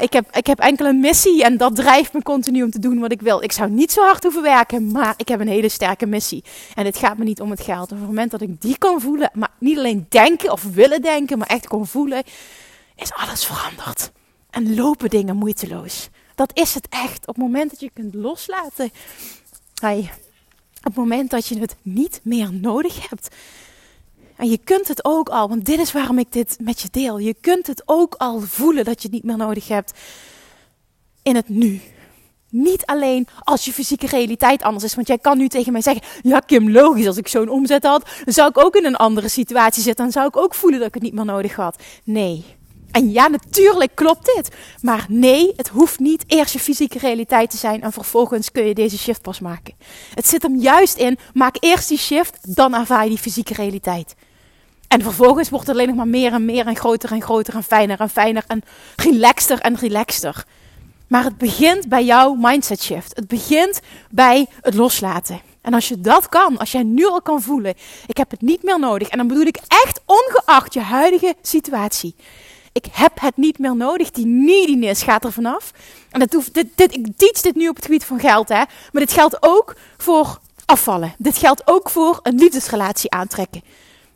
ik, 0.00 0.12
heb, 0.12 0.36
ik 0.36 0.46
heb 0.46 0.58
enkel 0.58 0.86
een 0.86 1.00
missie 1.00 1.44
en 1.44 1.56
dat 1.56 1.76
drijft 1.76 2.12
me 2.12 2.22
continu 2.22 2.62
om 2.62 2.70
te 2.70 2.78
doen 2.78 2.98
wat 2.98 3.12
ik 3.12 3.20
wil. 3.20 3.42
Ik 3.42 3.52
zou 3.52 3.70
niet 3.70 3.92
zo 3.92 4.02
hard 4.02 4.22
hoeven 4.22 4.42
werken, 4.42 4.90
maar 4.90 5.14
ik 5.16 5.28
heb 5.28 5.40
een 5.40 5.48
hele 5.48 5.68
sterke 5.68 6.06
missie. 6.06 6.44
En 6.74 6.84
het 6.84 6.96
gaat 6.96 7.18
me 7.18 7.24
niet 7.24 7.40
om 7.40 7.50
het 7.50 7.60
geld. 7.60 7.92
op 7.92 7.98
het 7.98 8.06
moment 8.06 8.30
dat 8.30 8.40
ik 8.40 8.60
die 8.60 8.78
kan 8.78 9.00
voelen, 9.00 9.30
maar 9.34 9.50
niet 9.58 9.78
alleen 9.78 10.06
denken 10.08 10.52
of 10.52 10.64
willen 10.74 11.02
denken, 11.02 11.38
maar 11.38 11.48
echt 11.48 11.68
kon 11.68 11.86
voelen, 11.86 12.22
is 13.00 13.12
alles 13.12 13.44
veranderd. 13.44 14.12
En 14.50 14.74
lopen 14.74 15.10
dingen 15.10 15.36
moeiteloos. 15.36 16.08
Dat 16.34 16.50
is 16.58 16.74
het 16.74 16.86
echt. 16.88 17.20
Op 17.20 17.34
het 17.34 17.44
moment 17.44 17.70
dat 17.70 17.80
je 17.80 17.90
kunt 17.92 18.14
loslaten. 18.14 18.90
Hey, 19.74 20.10
op 20.78 20.84
het 20.84 20.94
moment 20.94 21.30
dat 21.30 21.46
je 21.46 21.58
het 21.58 21.76
niet 21.82 22.20
meer 22.22 22.52
nodig 22.52 23.08
hebt. 23.08 23.28
En 24.36 24.50
je 24.50 24.58
kunt 24.58 24.88
het 24.88 25.04
ook 25.04 25.28
al, 25.28 25.48
want 25.48 25.64
dit 25.64 25.78
is 25.78 25.92
waarom 25.92 26.18
ik 26.18 26.32
dit 26.32 26.56
met 26.60 26.80
je 26.80 26.88
deel. 26.90 27.18
Je 27.18 27.34
kunt 27.40 27.66
het 27.66 27.82
ook 27.86 28.14
al 28.14 28.40
voelen 28.40 28.84
dat 28.84 29.02
je 29.02 29.02
het 29.02 29.12
niet 29.12 29.24
meer 29.24 29.36
nodig 29.36 29.68
hebt 29.68 29.92
in 31.22 31.36
het 31.36 31.48
nu. 31.48 31.80
Niet 32.50 32.86
alleen 32.86 33.26
als 33.40 33.64
je 33.64 33.72
fysieke 33.72 34.06
realiteit 34.06 34.62
anders 34.62 34.84
is. 34.84 34.94
Want 34.94 35.06
jij 35.06 35.18
kan 35.18 35.38
nu 35.38 35.48
tegen 35.48 35.72
mij 35.72 35.80
zeggen: 35.80 36.02
Ja, 36.22 36.38
Kim, 36.38 36.70
logisch. 36.70 37.06
Als 37.06 37.16
ik 37.16 37.28
zo'n 37.28 37.48
omzet 37.48 37.84
had, 37.84 38.08
dan 38.24 38.34
zou 38.34 38.48
ik 38.48 38.58
ook 38.58 38.76
in 38.76 38.84
een 38.84 38.96
andere 38.96 39.28
situatie 39.28 39.82
zitten. 39.82 40.04
Dan 40.04 40.12
zou 40.12 40.26
ik 40.26 40.36
ook 40.36 40.54
voelen 40.54 40.78
dat 40.78 40.88
ik 40.88 40.94
het 40.94 41.02
niet 41.02 41.14
meer 41.14 41.24
nodig 41.24 41.54
had. 41.54 41.82
Nee. 42.04 42.44
En 42.92 43.10
ja, 43.10 43.28
natuurlijk 43.28 43.94
klopt 43.94 44.30
dit. 44.34 44.48
Maar 44.82 45.06
nee, 45.08 45.52
het 45.56 45.68
hoeft 45.68 45.98
niet 45.98 46.24
eerst 46.26 46.52
je 46.52 46.58
fysieke 46.58 46.98
realiteit 46.98 47.50
te 47.50 47.56
zijn 47.56 47.82
en 47.82 47.92
vervolgens 47.92 48.52
kun 48.52 48.66
je 48.66 48.74
deze 48.74 48.98
shift 48.98 49.22
pas 49.22 49.40
maken. 49.40 49.74
Het 50.14 50.26
zit 50.26 50.42
hem 50.42 50.56
juist 50.56 50.96
in, 50.96 51.18
maak 51.32 51.56
eerst 51.60 51.88
die 51.88 51.98
shift, 51.98 52.56
dan 52.56 52.74
ervaar 52.74 53.02
je 53.02 53.08
die 53.08 53.18
fysieke 53.18 53.54
realiteit. 53.54 54.14
En 54.88 55.02
vervolgens 55.02 55.48
wordt 55.48 55.66
het 55.66 55.76
alleen 55.76 55.88
nog 55.88 55.96
maar 55.96 56.08
meer 56.08 56.32
en 56.32 56.44
meer 56.44 56.66
en 56.66 56.76
groter 56.76 57.12
en 57.12 57.22
groter 57.22 57.54
en 57.54 57.62
fijner 57.62 58.00
en 58.00 58.10
fijner 58.10 58.44
en 58.46 58.62
relaxter 58.96 59.60
en 59.60 59.76
relaxter. 59.76 60.44
Maar 61.06 61.24
het 61.24 61.38
begint 61.38 61.88
bij 61.88 62.04
jouw 62.04 62.34
mindset 62.34 62.82
shift. 62.82 63.16
Het 63.16 63.28
begint 63.28 63.80
bij 64.10 64.46
het 64.60 64.74
loslaten. 64.74 65.40
En 65.60 65.74
als 65.74 65.88
je 65.88 66.00
dat 66.00 66.28
kan, 66.28 66.58
als 66.58 66.72
jij 66.72 66.82
nu 66.82 67.06
al 67.06 67.22
kan 67.22 67.42
voelen, 67.42 67.74
ik 68.06 68.16
heb 68.16 68.30
het 68.30 68.40
niet 68.40 68.62
meer 68.62 68.78
nodig. 68.78 69.08
En 69.08 69.18
dan 69.18 69.28
bedoel 69.28 69.46
ik 69.46 69.58
echt 69.68 70.00
ongeacht 70.06 70.74
je 70.74 70.80
huidige 70.80 71.34
situatie. 71.42 72.14
Ik 72.72 72.86
heb 72.92 73.20
het 73.20 73.36
niet 73.36 73.58
meer 73.58 73.76
nodig. 73.76 74.10
Die 74.10 74.26
neediness 74.26 75.02
gaat 75.02 75.24
er 75.24 75.32
vanaf. 75.32 75.72
En 76.10 76.20
dat 76.20 76.32
hoeft, 76.32 76.54
dit, 76.54 76.66
dit, 76.74 76.94
ik 76.94 77.06
teach 77.16 77.40
dit 77.40 77.54
nu 77.54 77.68
op 77.68 77.76
het 77.76 77.84
gebied 77.84 78.04
van 78.04 78.20
geld, 78.20 78.48
hè. 78.48 78.56
Maar 78.56 79.02
dit 79.02 79.12
geldt 79.12 79.36
ook 79.40 79.76
voor 79.96 80.40
afvallen. 80.64 81.14
Dit 81.18 81.36
geldt 81.36 81.62
ook 81.64 81.90
voor 81.90 82.20
een 82.22 82.34
liefdesrelatie 82.34 83.10
aantrekken. 83.10 83.62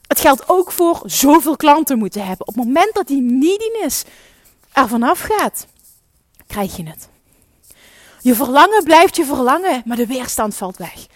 Het 0.06 0.20
geldt 0.20 0.48
ook 0.48 0.72
voor 0.72 1.02
zoveel 1.04 1.56
klanten 1.56 1.98
moeten 1.98 2.26
hebben. 2.26 2.46
Op 2.46 2.54
het 2.54 2.64
moment 2.64 2.94
dat 2.94 3.06
die 3.06 3.20
neediness 3.20 4.04
er 4.72 4.88
vanaf 4.88 5.20
gaat, 5.20 5.66
krijg 6.46 6.76
je 6.76 6.88
het. 6.88 7.08
Je 8.20 8.34
verlangen 8.34 8.84
blijft 8.84 9.16
je 9.16 9.24
verlangen, 9.24 9.82
maar 9.84 9.96
de 9.96 10.06
weerstand 10.06 10.54
valt 10.54 10.76
weg. 10.76 11.06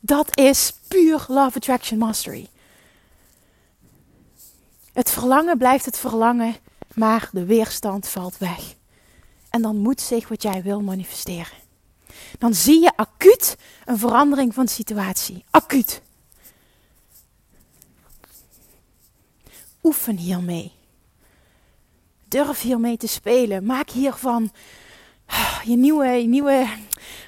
Dat 0.00 0.38
is 0.38 0.72
puur 0.88 1.24
Love 1.28 1.56
Attraction 1.56 1.98
Mastery. 1.98 2.48
Het 4.92 5.10
verlangen 5.10 5.58
blijft 5.58 5.84
het 5.84 5.98
verlangen, 5.98 6.56
maar 6.94 7.28
de 7.32 7.44
weerstand 7.44 8.08
valt 8.08 8.38
weg. 8.38 8.74
En 9.50 9.62
dan 9.62 9.76
moet 9.76 10.00
zich 10.00 10.28
wat 10.28 10.42
jij 10.42 10.62
wil 10.62 10.80
manifesteren. 10.80 11.58
Dan 12.38 12.54
zie 12.54 12.80
je 12.80 12.92
acuut 12.96 13.56
een 13.84 13.98
verandering 13.98 14.54
van 14.54 14.68
situatie. 14.68 15.44
Acuut. 15.50 16.02
Oefen 19.82 20.16
hiermee. 20.16 20.72
Durf 22.28 22.60
hiermee 22.60 22.96
te 22.96 23.06
spelen. 23.06 23.64
Maak 23.64 23.90
hiervan 23.90 24.52
ah, 25.26 25.60
je 25.64 25.76
nieuwe, 25.76 26.06
je 26.06 26.28
nieuwe 26.28 26.68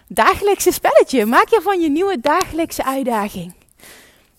dagelijkse 0.08 0.72
spelletje. 0.72 1.26
Maak 1.26 1.50
hiervan 1.50 1.80
je 1.80 1.90
nieuwe 1.90 2.20
dagelijkse 2.20 2.84
uitdaging. 2.84 3.54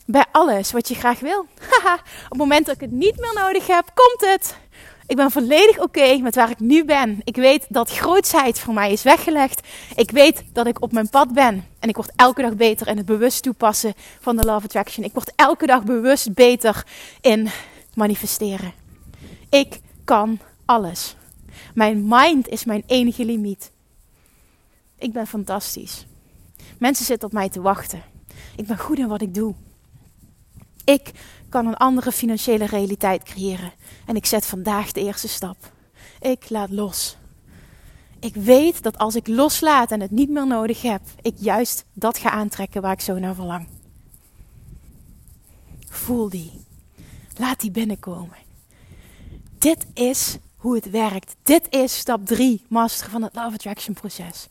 Bij 0.05 0.25
alles 0.31 0.71
wat 0.71 0.87
je 0.87 0.95
graag 0.95 1.19
wil. 1.19 1.39
op 2.23 2.29
het 2.29 2.37
moment 2.37 2.65
dat 2.65 2.75
ik 2.75 2.81
het 2.81 2.91
niet 2.91 3.19
meer 3.19 3.33
nodig 3.33 3.67
heb, 3.67 3.91
komt 3.93 4.31
het. 4.31 4.61
Ik 5.07 5.15
ben 5.15 5.31
volledig 5.31 5.79
oké 5.79 6.17
met 6.17 6.35
waar 6.35 6.49
ik 6.49 6.59
nu 6.59 6.85
ben. 6.85 7.21
Ik 7.23 7.35
weet 7.35 7.65
dat 7.69 7.89
grootsheid 7.89 8.59
voor 8.59 8.73
mij 8.73 8.91
is 8.91 9.03
weggelegd. 9.03 9.67
Ik 9.95 10.11
weet 10.11 10.43
dat 10.53 10.67
ik 10.67 10.81
op 10.81 10.91
mijn 10.91 11.09
pad 11.09 11.33
ben. 11.33 11.65
En 11.79 11.89
ik 11.89 11.95
word 11.95 12.11
elke 12.15 12.41
dag 12.41 12.55
beter 12.55 12.87
in 12.87 12.97
het 12.97 13.05
bewust 13.05 13.43
toepassen 13.43 13.93
van 14.19 14.35
de 14.35 14.45
Love 14.45 14.65
Attraction. 14.65 15.05
Ik 15.05 15.13
word 15.13 15.31
elke 15.35 15.65
dag 15.65 15.83
bewust 15.83 16.33
beter 16.33 16.85
in 17.21 17.49
manifesteren. 17.93 18.73
Ik 19.49 19.79
kan 20.03 20.39
alles. 20.65 21.15
Mijn 21.73 22.07
mind 22.07 22.47
is 22.47 22.65
mijn 22.65 22.83
enige 22.87 23.25
limiet. 23.25 23.71
Ik 24.97 25.13
ben 25.13 25.27
fantastisch. 25.27 26.05
Mensen 26.79 27.05
zitten 27.05 27.27
op 27.27 27.33
mij 27.33 27.49
te 27.49 27.61
wachten. 27.61 28.03
Ik 28.55 28.67
ben 28.67 28.77
goed 28.77 28.97
in 28.97 29.07
wat 29.07 29.21
ik 29.21 29.33
doe. 29.33 29.53
Ik 30.85 31.11
kan 31.53 31.67
een 31.67 31.77
andere 31.77 32.11
financiële 32.11 32.65
realiteit 32.65 33.23
creëren. 33.23 33.73
En 34.05 34.15
ik 34.15 34.25
zet 34.25 34.45
vandaag 34.45 34.91
de 34.91 35.01
eerste 35.01 35.27
stap. 35.27 35.57
Ik 36.19 36.49
laat 36.49 36.69
los. 36.69 37.17
Ik 38.19 38.35
weet 38.35 38.83
dat 38.83 38.97
als 38.97 39.15
ik 39.15 39.27
loslaat 39.27 39.91
en 39.91 40.01
het 40.01 40.11
niet 40.11 40.29
meer 40.29 40.47
nodig 40.47 40.81
heb, 40.81 41.01
ik 41.21 41.35
juist 41.37 41.85
dat 41.93 42.17
ga 42.17 42.29
aantrekken 42.29 42.81
waar 42.81 42.91
ik 42.91 43.01
zo 43.01 43.19
naar 43.19 43.35
verlang. 43.35 43.67
Voel 45.89 46.29
die. 46.29 46.51
Laat 47.37 47.59
die 47.59 47.71
binnenkomen. 47.71 48.37
Dit 49.57 49.85
is 49.93 50.37
hoe 50.55 50.75
het 50.75 50.89
werkt. 50.89 51.35
Dit 51.43 51.67
is 51.69 51.97
stap 51.97 52.25
3, 52.25 52.61
master 52.69 53.09
van 53.09 53.21
het 53.21 53.35
Love 53.35 53.53
Attraction 53.53 53.93
proces. 53.93 54.47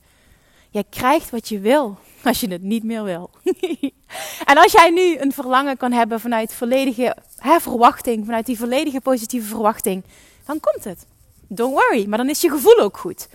Jij 0.70 0.84
krijgt 0.90 1.30
wat 1.30 1.48
je 1.48 1.58
wil 1.58 1.98
als 2.24 2.40
je 2.40 2.48
het 2.48 2.62
niet 2.62 2.84
meer 2.84 3.04
wil. 3.04 3.30
en 4.50 4.58
als 4.58 4.72
jij 4.72 4.90
nu 4.90 5.18
een 5.18 5.32
verlangen 5.32 5.76
kan 5.76 5.92
hebben 5.92 6.20
vanuit 6.20 6.54
volledige 6.54 7.16
hè, 7.36 7.60
verwachting, 7.60 8.24
vanuit 8.24 8.46
die 8.46 8.58
volledige 8.58 9.00
positieve 9.00 9.46
verwachting, 9.46 10.04
dan 10.46 10.60
komt 10.60 10.84
het. 10.84 11.06
Don't 11.48 11.72
worry, 11.72 12.06
maar 12.06 12.18
dan 12.18 12.28
is 12.28 12.40
je 12.40 12.50
gevoel 12.50 12.78
ook 12.78 12.98
goed. 12.98 13.28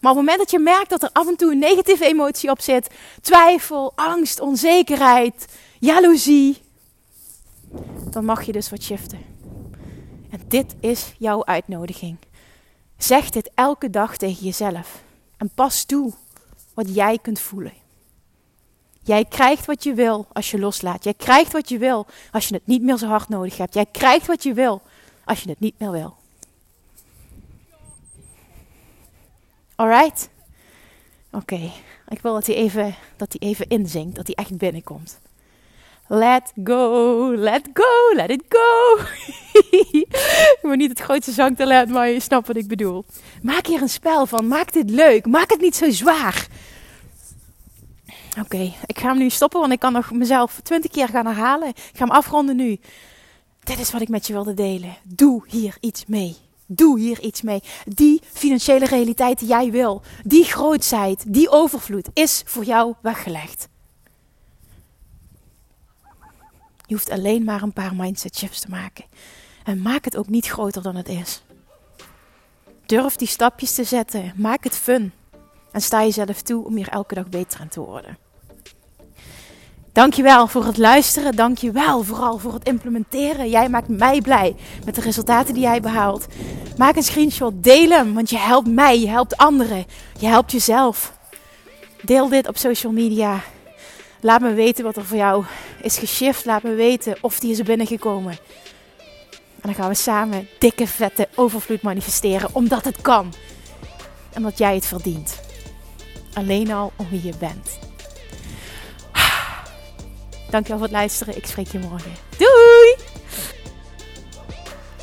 Maar 0.00 0.10
op 0.10 0.16
het 0.16 0.26
moment 0.26 0.38
dat 0.38 0.50
je 0.50 0.58
merkt 0.58 0.90
dat 0.90 1.02
er 1.02 1.10
af 1.12 1.28
en 1.28 1.36
toe 1.36 1.52
een 1.52 1.58
negatieve 1.58 2.06
emotie 2.06 2.50
op 2.50 2.60
zit, 2.60 2.90
twijfel, 3.20 3.92
angst, 3.94 4.40
onzekerheid, 4.40 5.46
jaloezie, 5.78 6.62
dan 8.10 8.24
mag 8.24 8.42
je 8.42 8.52
dus 8.52 8.70
wat 8.70 8.82
shiften. 8.82 9.18
En 10.30 10.40
dit 10.48 10.74
is 10.80 11.14
jouw 11.18 11.44
uitnodiging. 11.44 12.16
Zeg 12.98 13.30
dit 13.30 13.50
elke 13.54 13.90
dag 13.90 14.16
tegen 14.16 14.44
jezelf. 14.44 15.02
En 15.36 15.50
pas 15.54 15.84
toe 15.84 16.12
wat 16.74 16.94
jij 16.94 17.18
kunt 17.22 17.40
voelen. 17.40 17.72
Jij 19.02 19.24
krijgt 19.24 19.66
wat 19.66 19.84
je 19.84 19.94
wil 19.94 20.26
als 20.32 20.50
je 20.50 20.58
loslaat. 20.58 21.04
Jij 21.04 21.14
krijgt 21.14 21.52
wat 21.52 21.68
je 21.68 21.78
wil 21.78 22.06
als 22.30 22.48
je 22.48 22.54
het 22.54 22.66
niet 22.66 22.82
meer 22.82 22.96
zo 22.96 23.06
hard 23.06 23.28
nodig 23.28 23.56
hebt. 23.56 23.74
Jij 23.74 23.86
krijgt 23.90 24.26
wat 24.26 24.42
je 24.42 24.52
wil 24.52 24.82
als 25.24 25.42
je 25.42 25.48
het 25.48 25.60
niet 25.60 25.78
meer 25.78 25.90
wil. 25.90 26.16
Alright? 29.74 30.28
Oké, 31.30 31.70
ik 32.08 32.20
wil 32.22 32.32
dat 32.32 32.46
hij 32.46 32.56
even, 32.56 32.94
dat 33.16 33.36
hij 33.38 33.48
even 33.48 33.68
inzinkt, 33.68 34.16
dat 34.16 34.26
hij 34.26 34.34
echt 34.34 34.56
binnenkomt. 34.56 35.18
Let 36.06 36.52
go, 36.64 37.34
let 37.36 37.68
go, 37.72 38.14
let 38.14 38.30
it 38.30 38.42
go. 38.48 38.98
ik 40.00 40.58
ben 40.62 40.78
niet 40.78 40.90
het 40.90 41.00
grootste 41.00 41.32
zangtalent, 41.32 41.90
maar 41.90 42.08
je 42.08 42.20
snapt 42.20 42.46
wat 42.46 42.56
ik 42.56 42.68
bedoel. 42.68 43.04
Maak 43.42 43.66
hier 43.66 43.82
een 43.82 43.88
spel 43.88 44.26
van, 44.26 44.48
maak 44.48 44.72
dit 44.72 44.90
leuk, 44.90 45.26
maak 45.26 45.50
het 45.50 45.60
niet 45.60 45.76
zo 45.76 45.90
zwaar. 45.90 46.46
Oké, 48.40 48.72
ik 48.86 48.98
ga 48.98 49.08
hem 49.08 49.18
nu 49.18 49.30
stoppen, 49.30 49.60
want 49.60 49.72
ik 49.72 49.78
kan 49.78 49.92
nog 49.92 50.10
mezelf 50.10 50.60
twintig 50.62 50.90
keer 50.90 51.08
gaan 51.08 51.26
herhalen. 51.26 51.68
Ik 51.68 51.90
ga 51.92 52.04
hem 52.04 52.10
afronden 52.10 52.56
nu. 52.56 52.78
Dit 53.60 53.78
is 53.78 53.90
wat 53.90 54.00
ik 54.00 54.08
met 54.08 54.26
je 54.26 54.32
wilde 54.32 54.54
delen. 54.54 54.96
Doe 55.02 55.44
hier 55.46 55.76
iets 55.80 56.06
mee. 56.06 56.36
Doe 56.66 56.98
hier 56.98 57.20
iets 57.20 57.42
mee. 57.42 57.62
Die 57.84 58.22
financiële 58.32 58.86
realiteit 58.86 59.38
die 59.38 59.48
jij 59.48 59.70
wil, 59.70 60.02
die 60.24 60.44
grootheid, 60.44 61.24
die 61.28 61.50
overvloed, 61.50 62.08
is 62.12 62.42
voor 62.44 62.64
jou 62.64 62.94
weggelegd. 63.02 63.68
Je 66.86 66.94
hoeft 66.94 67.10
alleen 67.10 67.44
maar 67.44 67.62
een 67.62 67.72
paar 67.72 67.94
mindset 67.94 68.36
shifts 68.36 68.60
te 68.60 68.70
maken. 68.70 69.04
En 69.64 69.82
maak 69.82 70.04
het 70.04 70.16
ook 70.16 70.28
niet 70.28 70.46
groter 70.46 70.82
dan 70.82 70.96
het 70.96 71.08
is. 71.08 71.42
Durf 72.86 73.16
die 73.16 73.28
stapjes 73.28 73.74
te 73.74 73.84
zetten. 73.84 74.32
Maak 74.36 74.64
het 74.64 74.76
fun. 74.76 75.12
En 75.72 75.80
sta 75.80 76.02
jezelf 76.02 76.42
toe 76.42 76.64
om 76.64 76.76
hier 76.76 76.88
elke 76.88 77.14
dag 77.14 77.28
beter 77.28 77.60
aan 77.60 77.68
te 77.68 77.80
worden. 77.80 78.18
Dankjewel 79.92 80.46
voor 80.46 80.64
het 80.64 80.78
luisteren. 80.78 81.36
Dankjewel 81.36 82.02
vooral 82.02 82.38
voor 82.38 82.52
het 82.52 82.64
implementeren. 82.64 83.50
Jij 83.50 83.68
maakt 83.68 83.88
mij 83.88 84.20
blij 84.20 84.56
met 84.84 84.94
de 84.94 85.00
resultaten 85.00 85.54
die 85.54 85.62
jij 85.62 85.80
behaalt. 85.80 86.26
Maak 86.76 86.96
een 86.96 87.02
screenshot, 87.02 87.52
deel 87.56 87.90
hem, 87.90 88.14
want 88.14 88.30
je 88.30 88.38
helpt 88.38 88.68
mij, 88.68 89.00
je 89.00 89.08
helpt 89.08 89.36
anderen, 89.36 89.86
je 90.18 90.26
helpt 90.26 90.52
jezelf. 90.52 91.12
Deel 92.02 92.28
dit 92.28 92.48
op 92.48 92.56
social 92.56 92.92
media. 92.92 93.40
Laat 94.20 94.40
me 94.40 94.54
weten 94.54 94.84
wat 94.84 94.96
er 94.96 95.04
voor 95.04 95.16
jou 95.16 95.44
is 95.82 95.98
geshift. 95.98 96.44
Laat 96.44 96.62
me 96.62 96.74
weten 96.74 97.16
of 97.20 97.40
die 97.40 97.50
is 97.50 97.62
binnengekomen. 97.62 98.32
En 99.32 99.68
dan 99.68 99.74
gaan 99.74 99.88
we 99.88 99.94
samen 99.94 100.48
dikke, 100.58 100.86
vette 100.86 101.28
overvloed 101.34 101.82
manifesteren, 101.82 102.48
omdat 102.52 102.84
het 102.84 103.00
kan. 103.00 103.32
En 104.32 104.36
omdat 104.36 104.58
jij 104.58 104.74
het 104.74 104.86
verdient. 104.86 105.41
Alleen 106.34 106.72
al 106.72 106.92
om 106.96 107.08
wie 107.10 107.24
je 107.24 107.32
bent. 107.38 107.78
Dankjewel 110.50 110.78
voor 110.78 110.88
het 110.88 110.96
luisteren. 110.96 111.36
Ik 111.36 111.46
spreek 111.46 111.68
je 111.68 111.78
morgen. 111.78 112.12
Doei! 112.38 113.10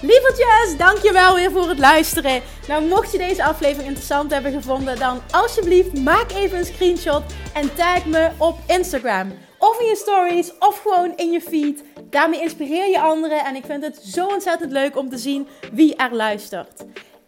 Lievertjes, 0.01 0.77
dankjewel 0.77 1.35
weer 1.35 1.51
voor 1.51 1.69
het 1.69 1.79
luisteren. 1.79 2.41
Nou, 2.67 2.87
mocht 2.87 3.11
je 3.11 3.17
deze 3.17 3.43
aflevering 3.43 3.87
interessant 3.87 4.31
hebben 4.31 4.51
gevonden, 4.51 4.99
dan 4.99 5.21
alsjeblieft 5.31 5.99
maak 5.99 6.31
even 6.31 6.57
een 6.57 6.65
screenshot 6.65 7.23
en 7.53 7.75
tag 7.75 8.05
me 8.05 8.29
op 8.37 8.57
Instagram. 8.67 9.31
Of 9.57 9.79
in 9.79 9.85
je 9.85 9.95
stories, 9.95 10.51
of 10.59 10.81
gewoon 10.81 11.13
in 11.15 11.31
je 11.31 11.41
feed. 11.41 11.83
Daarmee 12.09 12.41
inspireer 12.41 12.89
je 12.89 13.01
anderen 13.01 13.45
en 13.45 13.55
ik 13.55 13.65
vind 13.65 13.83
het 13.83 13.99
zo 14.03 14.25
ontzettend 14.25 14.71
leuk 14.71 14.97
om 14.97 15.09
te 15.09 15.17
zien 15.17 15.47
wie 15.71 15.95
er 15.95 16.15
luistert. 16.15 16.83